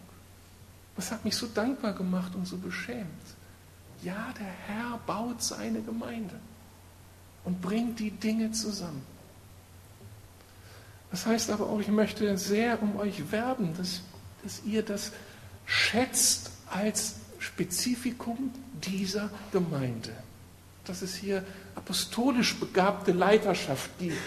Das 0.96 1.12
hat 1.12 1.26
mich 1.26 1.36
so 1.36 1.48
dankbar 1.48 1.94
gemacht 1.94 2.36
und 2.36 2.48
so 2.48 2.58
beschämt. 2.58 3.08
Ja, 4.04 4.32
der 4.40 4.46
Herr 4.68 5.00
baut 5.08 5.42
seine 5.42 5.82
Gemeinde 5.82 6.36
und 7.44 7.60
bringt 7.60 7.98
die 7.98 8.12
Dinge 8.12 8.52
zusammen. 8.52 9.02
Das 11.12 11.26
heißt 11.26 11.52
aber 11.52 11.70
auch, 11.70 11.80
ich 11.80 11.90
möchte 11.90 12.38
sehr 12.38 12.82
um 12.82 12.96
euch 12.98 13.32
werben, 13.32 13.76
dass, 13.78 14.02
dass 14.44 14.64
ihr 14.66 14.82
das 14.82 15.12
schätzt 15.66 16.52
als 16.70 17.16
Spezifikum 17.40 18.52
dieser 18.82 19.30
Gemeinde. 19.52 20.12
Dass 20.86 21.02
es 21.02 21.16
hier 21.16 21.44
apostolisch 21.76 22.56
begabte 22.56 23.12
Leiterschaft 23.12 23.90
gibt. 24.00 24.18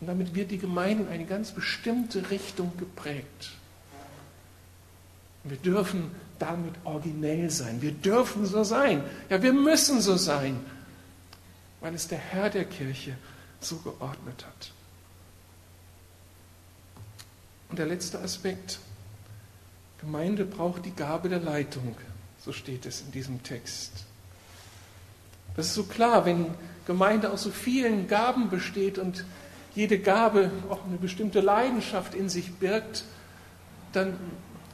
Und 0.00 0.08
damit 0.08 0.34
wird 0.34 0.50
die 0.50 0.58
Gemeinde 0.58 1.04
in 1.04 1.08
eine 1.10 1.24
ganz 1.24 1.52
bestimmte 1.52 2.30
Richtung 2.30 2.72
geprägt. 2.76 3.52
Wir 5.44 5.56
dürfen 5.58 6.10
damit 6.38 6.74
originell 6.84 7.50
sein. 7.50 7.80
Wir 7.80 7.92
dürfen 7.92 8.46
so 8.46 8.64
sein. 8.64 9.04
Ja, 9.30 9.42
wir 9.42 9.52
müssen 9.52 10.00
so 10.00 10.16
sein, 10.16 10.58
weil 11.80 11.94
es 11.94 12.08
der 12.08 12.18
Herr 12.18 12.50
der 12.50 12.64
Kirche 12.64 13.16
so 13.60 13.76
geordnet 13.76 14.44
hat. 14.44 14.73
Und 17.74 17.78
der 17.80 17.86
letzte 17.86 18.20
Aspekt, 18.20 18.78
Gemeinde 20.00 20.44
braucht 20.44 20.84
die 20.84 20.94
Gabe 20.94 21.28
der 21.28 21.40
Leitung, 21.40 21.96
so 22.38 22.52
steht 22.52 22.86
es 22.86 23.00
in 23.00 23.10
diesem 23.10 23.42
Text. 23.42 24.04
Das 25.56 25.66
ist 25.66 25.74
so 25.74 25.82
klar, 25.82 26.24
wenn 26.24 26.54
Gemeinde 26.86 27.32
aus 27.32 27.42
so 27.42 27.50
vielen 27.50 28.06
Gaben 28.06 28.48
besteht 28.48 28.96
und 28.96 29.24
jede 29.74 29.98
Gabe 29.98 30.52
auch 30.70 30.84
eine 30.84 30.98
bestimmte 30.98 31.40
Leidenschaft 31.40 32.14
in 32.14 32.28
sich 32.28 32.52
birgt, 32.54 33.02
dann 33.92 34.16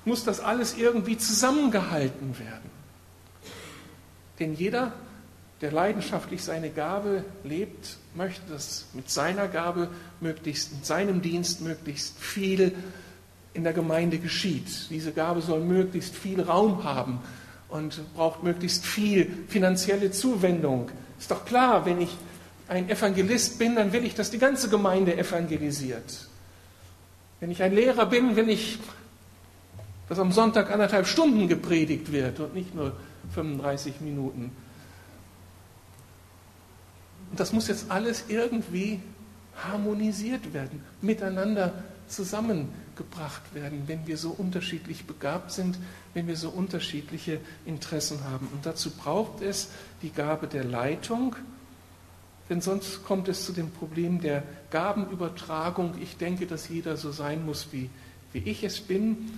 muss 0.05 0.25
das 0.25 0.41
alles 0.41 0.77
irgendwie 0.77 1.17
zusammengehalten 1.17 2.39
werden. 2.39 2.71
Denn 4.39 4.53
jeder, 4.55 4.93
der 5.61 5.73
leidenschaftlich 5.73 6.43
seine 6.43 6.71
Gabe 6.71 7.25
lebt, 7.45 7.97
möchte, 8.15 8.51
dass 8.51 8.87
mit 8.95 9.11
seiner 9.11 9.47
Gabe 9.49 9.89
möglichst, 10.21 10.73
mit 10.73 10.87
seinem 10.87 11.21
Dienst 11.21 11.61
möglichst 11.61 12.19
viel 12.19 12.75
in 13.53 13.65
der 13.65 13.73
Gemeinde 13.73 14.19
geschieht. 14.19 14.89
Diese 14.91 15.13
Gabe 15.13 15.43
soll 15.43 15.61
möglichst 15.61 16.15
viel 16.15 16.41
Raum 16.41 16.85
haben 16.85 17.21
und 17.69 18.01
braucht 18.15 18.43
möglichst 18.43 18.85
viel 18.87 19.31
finanzielle 19.49 20.11
Zuwendung. 20.11 20.91
Ist 21.19 21.31
doch 21.31 21.45
klar, 21.45 21.85
wenn 21.85 22.01
ich 22.01 22.11
ein 22.69 22.89
Evangelist 22.89 23.59
bin, 23.59 23.75
dann 23.75 23.93
will 23.93 24.05
ich, 24.05 24.15
dass 24.15 24.31
die 24.31 24.39
ganze 24.39 24.69
Gemeinde 24.69 25.17
evangelisiert. 25.17 26.29
Wenn 27.41 27.51
ich 27.51 27.63
ein 27.63 27.75
Lehrer 27.75 28.07
bin, 28.07 28.37
will 28.37 28.49
ich, 28.49 28.79
dass 30.09 30.19
am 30.19 30.33
Sonntag 30.33 30.71
anderthalb 30.71 31.07
Stunden 31.07 31.49
gepredigt 31.49 32.13
wird 32.13 32.41
und 32.41 32.55
nicht 32.55 32.75
nur 32.75 32.93
35 33.35 34.01
Minuten. 34.01 34.53
Und 37.31 37.39
das 37.39 37.53
muss 37.53 37.69
jetzt 37.69 37.91
alles 37.91 38.25
irgendwie 38.29 39.01
harmonisiert 39.65 40.53
werden, 40.53 40.83
miteinander 41.01 41.73
zusammengebracht 42.09 43.55
werden, 43.55 43.85
wenn 43.87 44.07
wir 44.07 44.17
so 44.17 44.31
unterschiedlich 44.31 45.05
begabt 45.07 45.53
sind, 45.53 45.79
wenn 46.13 46.27
wir 46.27 46.37
so 46.37 46.51
unterschiedliche 46.51 47.41
Interessen 47.65 48.25
haben. 48.25 48.49
Und 48.53 48.67
dazu 48.67 48.91
braucht 48.91 49.43
es 49.43 49.69
die 50.03 50.11
Gabe 50.11 50.49
der 50.49 50.65
Leitung, 50.65 51.37
denn 52.49 52.61
sonst 52.61 53.05
kommt 53.05 53.29
es 53.29 53.47
zu 53.47 53.53
dem 53.53 53.71
Problem 53.71 54.21
der 54.21 54.43
Gabenübertragung. 54.71 55.95
Ich 56.03 56.17
denke, 56.17 56.47
dass 56.47 56.69
jeder 56.69 56.97
so 56.97 57.13
sein 57.13 57.47
muss, 57.47 57.69
wie, 57.71 57.89
wie 58.33 58.41
ich 58.41 58.65
es 58.65 58.81
bin. 58.81 59.31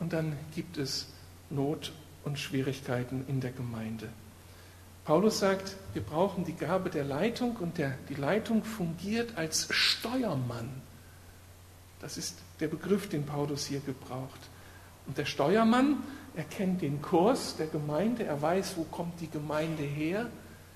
Und 0.00 0.14
dann 0.14 0.32
gibt 0.54 0.78
es 0.78 1.08
Not 1.50 1.92
und 2.24 2.38
Schwierigkeiten 2.38 3.24
in 3.28 3.40
der 3.40 3.52
Gemeinde. 3.52 4.08
Paulus 5.04 5.38
sagt, 5.38 5.76
wir 5.92 6.02
brauchen 6.02 6.44
die 6.44 6.54
Gabe 6.54 6.88
der 6.88 7.04
Leitung 7.04 7.56
und 7.56 7.76
der, 7.76 7.94
die 8.08 8.14
Leitung 8.14 8.64
fungiert 8.64 9.36
als 9.36 9.68
Steuermann. 9.70 10.70
Das 12.00 12.16
ist 12.16 12.38
der 12.60 12.68
Begriff, 12.68 13.08
den 13.08 13.26
Paulus 13.26 13.66
hier 13.66 13.80
gebraucht. 13.80 14.40
Und 15.06 15.18
der 15.18 15.26
Steuermann, 15.26 15.98
er 16.34 16.44
kennt 16.44 16.80
den 16.80 17.02
Kurs 17.02 17.56
der 17.56 17.66
Gemeinde, 17.66 18.24
er 18.24 18.40
weiß, 18.40 18.76
wo 18.76 18.84
kommt 18.84 19.20
die 19.20 19.28
Gemeinde 19.28 19.82
her. 19.82 20.26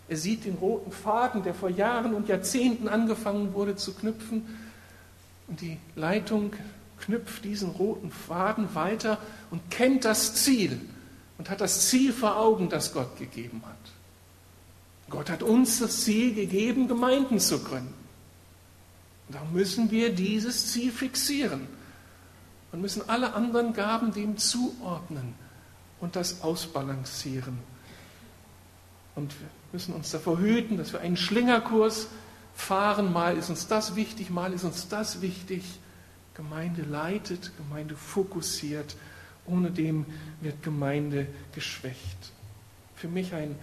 Er 0.09 0.17
sieht 0.19 0.45
den 0.45 0.55
roten 0.55 0.93
Faden, 0.93 1.43
der 1.43 1.55
vor 1.55 1.71
Jahren 1.71 2.13
und 2.13 2.29
Jahrzehnten 2.29 2.87
angefangen 2.87 3.55
wurde 3.55 3.77
zu 3.77 3.95
knüpfen. 3.95 4.59
Und 5.47 5.63
die 5.63 5.79
Leitung 5.97 6.53
knüpft 7.01 7.45
diesen 7.45 7.71
roten 7.71 8.11
Faden 8.11 8.75
weiter 8.75 9.19
und 9.51 9.71
kennt 9.71 10.05
das 10.05 10.35
Ziel 10.35 10.79
und 11.39 11.49
hat 11.49 11.63
das 11.63 11.89
Ziel 11.89 12.13
vor 12.13 12.37
Augen, 12.37 12.69
das 12.69 12.93
Gott 12.93 13.17
gegeben 13.19 13.63
hat. 13.65 13.98
Gott 15.11 15.31
hat 15.31 15.43
uns 15.43 15.79
das 15.79 16.05
Ziel 16.05 16.35
gegeben, 16.35 16.89
Gemeinden 16.89 17.41
zu 17.41 17.63
gründen. 17.63 17.95
Darum 19.31 19.53
müssen 19.53 19.91
wir 19.91 20.15
dieses 20.15 20.73
Ziel 20.73 20.91
fixieren 20.91 21.67
und 22.73 22.81
müssen 22.81 23.09
alle 23.09 23.35
anderen 23.35 23.73
Gaben 23.73 24.13
dem 24.13 24.37
zuordnen 24.37 25.35
und 26.01 26.17
das 26.17 26.43
ausbalancieren. 26.43 27.59
Und 29.15 29.39
wir 29.39 29.49
müssen 29.73 29.95
uns 29.95 30.11
davor 30.11 30.39
hüten, 30.39 30.77
dass 30.77 30.93
wir 30.93 31.01
einen 31.01 31.17
Schlingerkurs 31.17 32.09
fahren. 32.55 33.13
Mal 33.13 33.37
ist 33.37 33.51
uns 33.51 33.67
das 33.67 33.97
wichtig, 33.97 34.31
mal 34.31 34.53
ist 34.53 34.65
uns 34.65 34.89
das 34.89 35.21
wichtig. 35.21 35.65
Gemeinde 36.35 36.83
leitet, 36.83 37.51
Gemeinde 37.57 37.97
fokussiert. 37.97 38.97
Ohne 39.47 39.71
dem 39.71 40.07
wird 40.41 40.63
Gemeinde 40.63 41.27
geschwächt. 41.55 42.33
Für 42.95 43.09
mich 43.09 43.35
ein 43.35 43.57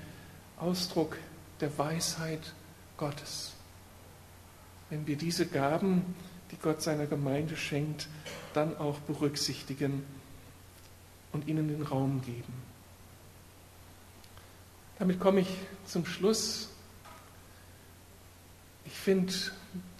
Ausdruck 0.57 1.15
der 1.59 1.77
Weisheit 1.77 2.53
Gottes. 2.97 3.53
Wenn 4.89 5.07
wir 5.07 5.17
diese 5.17 5.47
Gaben, 5.47 6.15
die 6.51 6.57
Gott 6.57 6.81
seiner 6.81 7.07
Gemeinde 7.07 7.57
schenkt, 7.57 8.07
dann 8.53 8.77
auch 8.77 8.99
berücksichtigen 8.99 10.05
und 11.33 11.47
ihnen 11.47 11.67
den 11.67 11.81
Raum 11.81 12.21
geben. 12.21 12.53
Damit 14.99 15.19
komme 15.19 15.41
ich 15.41 15.49
zum 15.85 16.05
Schluss. 16.05 16.69
Ich 18.85 18.93
finde 18.93 19.33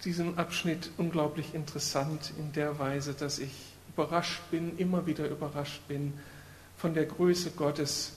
diesen 0.04 0.38
Abschnitt 0.38 0.90
unglaublich 0.96 1.54
interessant 1.54 2.32
in 2.38 2.52
der 2.52 2.78
Weise, 2.78 3.12
dass 3.12 3.38
ich 3.38 3.52
überrascht 3.88 4.40
bin, 4.50 4.78
immer 4.78 5.06
wieder 5.06 5.28
überrascht 5.28 5.86
bin 5.88 6.14
von 6.76 6.94
der 6.94 7.04
Größe 7.04 7.50
Gottes, 7.50 8.12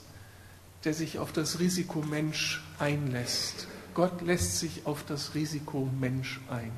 der 0.84 0.94
sich 0.94 1.18
auf 1.18 1.32
das 1.32 1.58
Risiko 1.58 2.00
Mensch 2.02 2.62
einlässt. 2.78 3.66
Gott 3.94 4.22
lässt 4.22 4.58
sich 4.58 4.86
auf 4.86 5.04
das 5.04 5.34
Risiko 5.34 5.88
Mensch 5.98 6.40
ein. 6.48 6.72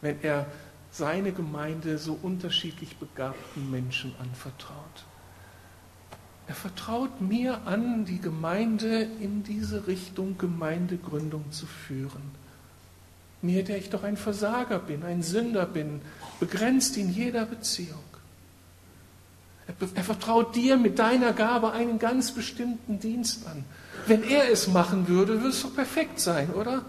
Wenn 0.00 0.22
er 0.22 0.46
seine 0.90 1.32
Gemeinde 1.32 1.98
so 1.98 2.18
unterschiedlich 2.22 2.96
begabten 2.96 3.70
Menschen 3.70 4.14
anvertraut. 4.20 5.04
Er 6.46 6.54
vertraut 6.54 7.20
mir 7.20 7.66
an, 7.66 8.06
die 8.06 8.20
Gemeinde 8.20 9.02
in 9.02 9.42
diese 9.42 9.86
Richtung 9.86 10.38
Gemeindegründung 10.38 11.52
zu 11.52 11.66
führen. 11.66 12.22
Mir, 13.42 13.64
der 13.64 13.76
ich 13.76 13.90
doch 13.90 14.02
ein 14.02 14.16
Versager 14.16 14.78
bin, 14.78 15.02
ein 15.02 15.22
Sünder 15.22 15.66
bin, 15.66 16.00
begrenzt 16.40 16.96
in 16.96 17.12
jeder 17.12 17.44
Beziehung. 17.44 18.02
Er 19.94 20.04
vertraut 20.04 20.56
dir 20.56 20.78
mit 20.78 20.98
deiner 20.98 21.32
Gabe 21.32 21.72
einen 21.72 21.98
ganz 21.98 22.32
bestimmten 22.32 23.00
Dienst 23.00 23.46
an. 23.46 23.64
Wenn 24.06 24.24
er 24.24 24.50
es 24.50 24.66
machen 24.68 25.08
würde, 25.08 25.34
würde 25.34 25.48
es 25.48 25.62
doch 25.62 25.74
perfekt 25.74 26.20
sein, 26.20 26.50
oder? 26.54 26.82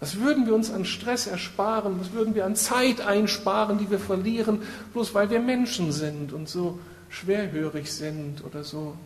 Was 0.00 0.16
würden 0.16 0.46
wir 0.46 0.54
uns 0.54 0.70
an 0.70 0.84
Stress 0.84 1.26
ersparen? 1.26 2.00
Was 2.00 2.12
würden 2.12 2.34
wir 2.34 2.46
an 2.46 2.56
Zeit 2.56 3.00
einsparen, 3.00 3.78
die 3.78 3.90
wir 3.90 3.98
verlieren, 3.98 4.62
bloß 4.92 5.12
weil 5.12 5.28
wir 5.28 5.40
Menschen 5.40 5.92
sind 5.92 6.32
und 6.32 6.48
so 6.48 6.78
schwerhörig 7.10 7.92
sind 7.92 8.44
oder 8.44 8.64
so 8.64 8.96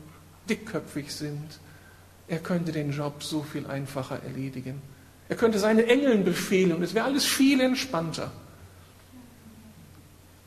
dickköpfig 0.49 1.13
sind? 1.13 1.59
Er 2.29 2.39
könnte 2.39 2.73
den 2.73 2.93
Job 2.93 3.23
so 3.23 3.43
viel 3.43 3.67
einfacher 3.67 4.23
erledigen. 4.23 4.81
Er 5.29 5.37
könnte 5.37 5.59
seine 5.59 5.87
Engeln 5.87 6.25
befehlen 6.25 6.73
und 6.75 6.83
es 6.83 6.95
wäre 6.95 7.07
alles 7.07 7.25
viel 7.25 7.61
entspannter. 7.61 8.31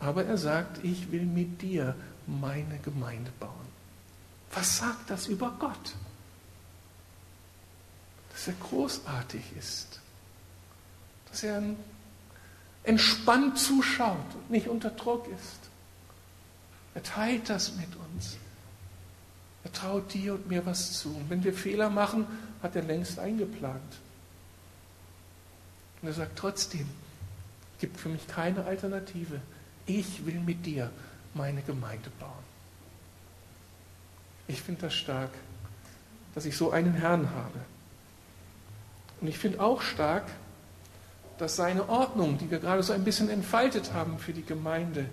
Aber 0.06 0.24
er 0.24 0.38
sagt, 0.38 0.84
ich 0.84 1.12
will 1.12 1.26
mit 1.26 1.64
dir 1.64 1.96
meine 2.28 2.78
Gemeinde 2.80 3.32
bauen. 3.40 3.52
Was 4.54 4.78
sagt 4.78 5.10
das 5.10 5.26
über 5.26 5.56
Gott? 5.60 5.96
Dass 8.32 8.48
er 8.48 8.54
großartig 8.54 9.44
ist, 9.58 10.00
dass 11.32 11.42
er 11.42 11.64
entspannt 12.84 13.58
zuschaut 13.58 14.36
und 14.36 14.52
nicht 14.52 14.68
unter 14.68 14.92
Druck 14.92 15.28
ist. 15.28 15.60
Er 16.94 17.02
teilt 17.02 17.50
das 17.50 17.76
mit 17.76 17.90
uns. 17.96 18.38
Er 19.64 19.74
traut 19.74 20.14
dir 20.14 20.36
und 20.36 20.48
mir 20.48 20.64
was 20.68 21.00
zu. 21.00 21.10
Und 21.10 21.32
wenn 21.32 21.44
wir 21.44 21.54
Fehler 21.54 21.90
machen, 21.90 22.28
hat 22.62 22.76
er 22.76 22.84
längst 22.84 23.18
eingeplant. 23.18 23.82
Und 26.02 26.10
er 26.10 26.14
sagt 26.14 26.38
trotzdem, 26.38 26.88
gibt 27.80 28.00
für 28.00 28.10
mich 28.10 28.28
keine 28.28 28.66
Alternative. 28.66 29.42
Ich 29.86 30.26
will 30.26 30.40
mit 30.40 30.66
dir 30.66 30.92
meine 31.34 31.62
Gemeinde 31.62 32.10
bauen. 32.20 32.32
Ich 34.48 34.62
finde 34.62 34.82
das 34.82 34.94
stark, 34.94 35.32
dass 36.34 36.46
ich 36.46 36.58
so 36.58 36.72
einen 36.72 36.94
Herrn 36.94 37.30
habe. 37.32 37.60
Und 39.22 39.28
ich 39.28 39.38
finde 39.38 39.60
auch 39.60 39.82
stark, 39.82 40.26
dass 41.38 41.56
seine 41.56 41.90
Ordnung, 41.90 42.38
die 42.38 42.50
wir 42.50 42.60
gerade 42.60 42.84
so 42.84 42.94
ein 42.94 43.04
bisschen 43.04 43.30
entfaltet 43.30 43.94
haben 43.94 44.20
für 44.20 44.34
die 44.34 44.46
Gemeinde, 44.46 45.06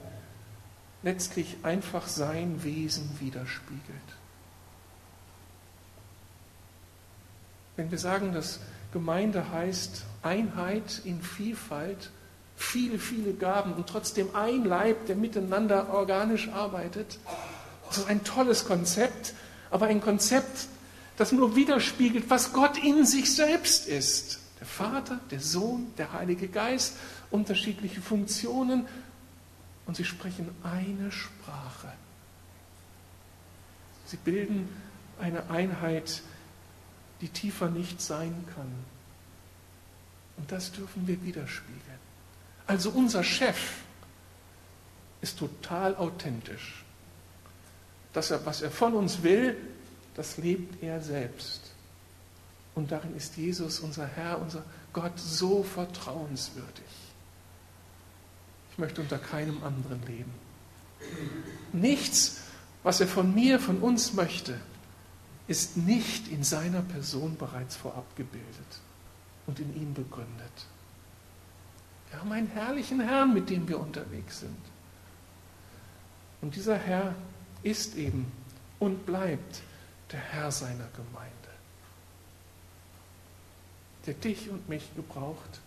letztlich 1.02 1.56
einfach 1.62 2.06
sein 2.06 2.62
Wesen 2.62 3.18
widerspiegelt. 3.20 3.82
Wenn 7.76 7.90
wir 7.90 7.98
sagen, 7.98 8.32
dass 8.32 8.60
Gemeinde 8.92 9.50
heißt 9.50 10.04
Einheit 10.22 11.00
in 11.04 11.22
Vielfalt, 11.22 12.10
viele, 12.62 12.98
viele 12.98 13.32
Gaben 13.34 13.74
und 13.74 13.88
trotzdem 13.88 14.34
ein 14.34 14.64
Leib, 14.64 15.06
der 15.06 15.16
miteinander 15.16 15.92
organisch 15.92 16.48
arbeitet. 16.48 17.18
Das 17.88 17.98
ist 17.98 18.08
ein 18.08 18.24
tolles 18.24 18.64
Konzept, 18.64 19.34
aber 19.70 19.86
ein 19.86 20.00
Konzept, 20.00 20.68
das 21.16 21.32
nur 21.32 21.56
widerspiegelt, 21.56 22.30
was 22.30 22.52
Gott 22.52 22.82
in 22.82 23.04
sich 23.04 23.34
selbst 23.34 23.86
ist. 23.86 24.40
Der 24.60 24.66
Vater, 24.66 25.20
der 25.30 25.40
Sohn, 25.40 25.92
der 25.98 26.12
Heilige 26.12 26.48
Geist, 26.48 26.96
unterschiedliche 27.30 28.00
Funktionen 28.00 28.86
und 29.86 29.96
sie 29.96 30.04
sprechen 30.04 30.48
eine 30.62 31.10
Sprache. 31.10 31.92
Sie 34.06 34.16
bilden 34.16 34.68
eine 35.20 35.50
Einheit, 35.50 36.22
die 37.20 37.28
tiefer 37.28 37.68
nicht 37.68 38.00
sein 38.00 38.44
kann. 38.54 38.72
Und 40.36 40.50
das 40.52 40.72
dürfen 40.72 41.06
wir 41.06 41.22
widerspiegeln. 41.22 41.91
Also 42.66 42.90
unser 42.90 43.24
Chef 43.24 43.82
ist 45.20 45.38
total 45.38 45.96
authentisch. 45.96 46.84
Das, 48.12 48.30
was 48.44 48.62
er 48.62 48.70
von 48.70 48.94
uns 48.94 49.22
will, 49.22 49.56
das 50.14 50.36
lebt 50.36 50.82
er 50.82 51.00
selbst. 51.00 51.72
Und 52.74 52.90
darin 52.90 53.16
ist 53.16 53.36
Jesus, 53.36 53.80
unser 53.80 54.06
Herr, 54.06 54.40
unser 54.40 54.64
Gott, 54.92 55.18
so 55.18 55.62
vertrauenswürdig. 55.62 56.84
Ich 58.70 58.78
möchte 58.78 59.00
unter 59.00 59.18
keinem 59.18 59.62
anderen 59.62 60.04
leben. 60.06 60.32
Nichts, 61.72 62.42
was 62.82 63.00
er 63.00 63.06
von 63.06 63.34
mir, 63.34 63.58
von 63.58 63.78
uns 63.78 64.14
möchte, 64.14 64.58
ist 65.48 65.76
nicht 65.76 66.28
in 66.28 66.44
seiner 66.44 66.82
Person 66.82 67.36
bereits 67.36 67.76
vorab 67.76 68.16
gebildet 68.16 68.80
und 69.46 69.58
in 69.58 69.74
ihm 69.76 69.92
begründet. 69.92 70.66
Wir 72.12 72.20
haben 72.20 72.32
einen 72.32 72.48
herrlichen 72.48 73.00
Herrn, 73.00 73.32
mit 73.32 73.48
dem 73.48 73.66
wir 73.66 73.80
unterwegs 73.80 74.40
sind. 74.40 74.58
Und 76.42 76.54
dieser 76.54 76.76
Herr 76.76 77.14
ist 77.62 77.96
eben 77.96 78.30
und 78.78 79.06
bleibt 79.06 79.62
der 80.12 80.20
Herr 80.20 80.52
seiner 80.52 80.88
Gemeinde, 80.94 81.32
der 84.04 84.12
dich 84.12 84.50
und 84.50 84.68
mich 84.68 84.94
gebraucht, 84.94 85.60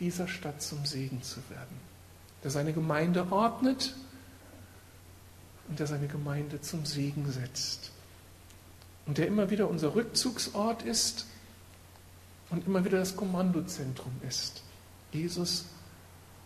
dieser 0.00 0.26
Stadt 0.26 0.60
zum 0.60 0.84
Segen 0.84 1.22
zu 1.22 1.38
werden, 1.48 1.78
der 2.42 2.50
seine 2.50 2.72
Gemeinde 2.72 3.30
ordnet 3.30 3.94
und 5.68 5.78
der 5.78 5.86
seine 5.86 6.08
Gemeinde 6.08 6.60
zum 6.60 6.84
Segen 6.86 7.30
setzt 7.30 7.92
und 9.06 9.16
der 9.16 9.28
immer 9.28 9.50
wieder 9.50 9.68
unser 9.68 9.94
Rückzugsort 9.94 10.82
ist 10.82 11.26
und 12.50 12.66
immer 12.66 12.84
wieder 12.84 12.98
das 12.98 13.14
Kommandozentrum 13.14 14.12
ist. 14.28 14.64
Jesus, 15.12 15.66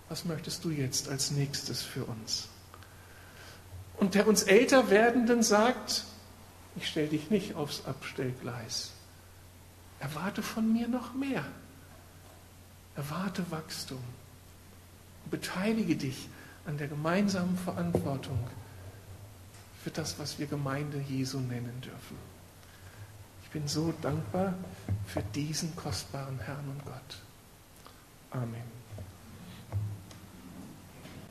was 0.09 0.25
möchtest 0.25 0.65
du 0.65 0.71
jetzt 0.71 1.09
als 1.09 1.31
nächstes 1.31 1.83
für 1.83 2.05
uns? 2.05 2.49
Und 3.97 4.15
der 4.15 4.27
uns 4.27 4.43
älter 4.43 4.91
werdenden 4.91 5.43
sagt, 5.43 6.05
ich 6.77 6.89
stelle 6.89 7.09
dich 7.09 7.31
nicht 7.31 7.55
aufs 7.55 7.85
Abstellgleis. 7.87 8.93
Erwarte 10.01 10.43
von 10.43 10.71
mir 10.73 10.89
noch 10.89 11.15
mehr. 11.15 11.45
Erwarte 12.95 13.51
Wachstum. 13.51 14.03
Beteilige 15.31 15.97
dich 15.97 16.29
an 16.67 16.77
der 16.77 16.89
gemeinsamen 16.89 17.57
Verantwortung 17.57 18.39
für 19.83 19.91
das, 19.91 20.19
was 20.19 20.39
wir 20.39 20.47
Gemeinde 20.47 20.99
Jesu 20.99 21.39
nennen 21.41 21.81
dürfen. 21.81 22.17
Ich 23.45 23.51
bin 23.51 23.67
so 23.69 23.95
dankbar 24.03 24.55
für 25.07 25.23
diesen 25.35 25.75
kostbaren 25.77 26.39
Herrn 26.41 26.69
und 26.69 26.85
Gott. 26.85 27.26
Amen. 28.37 28.76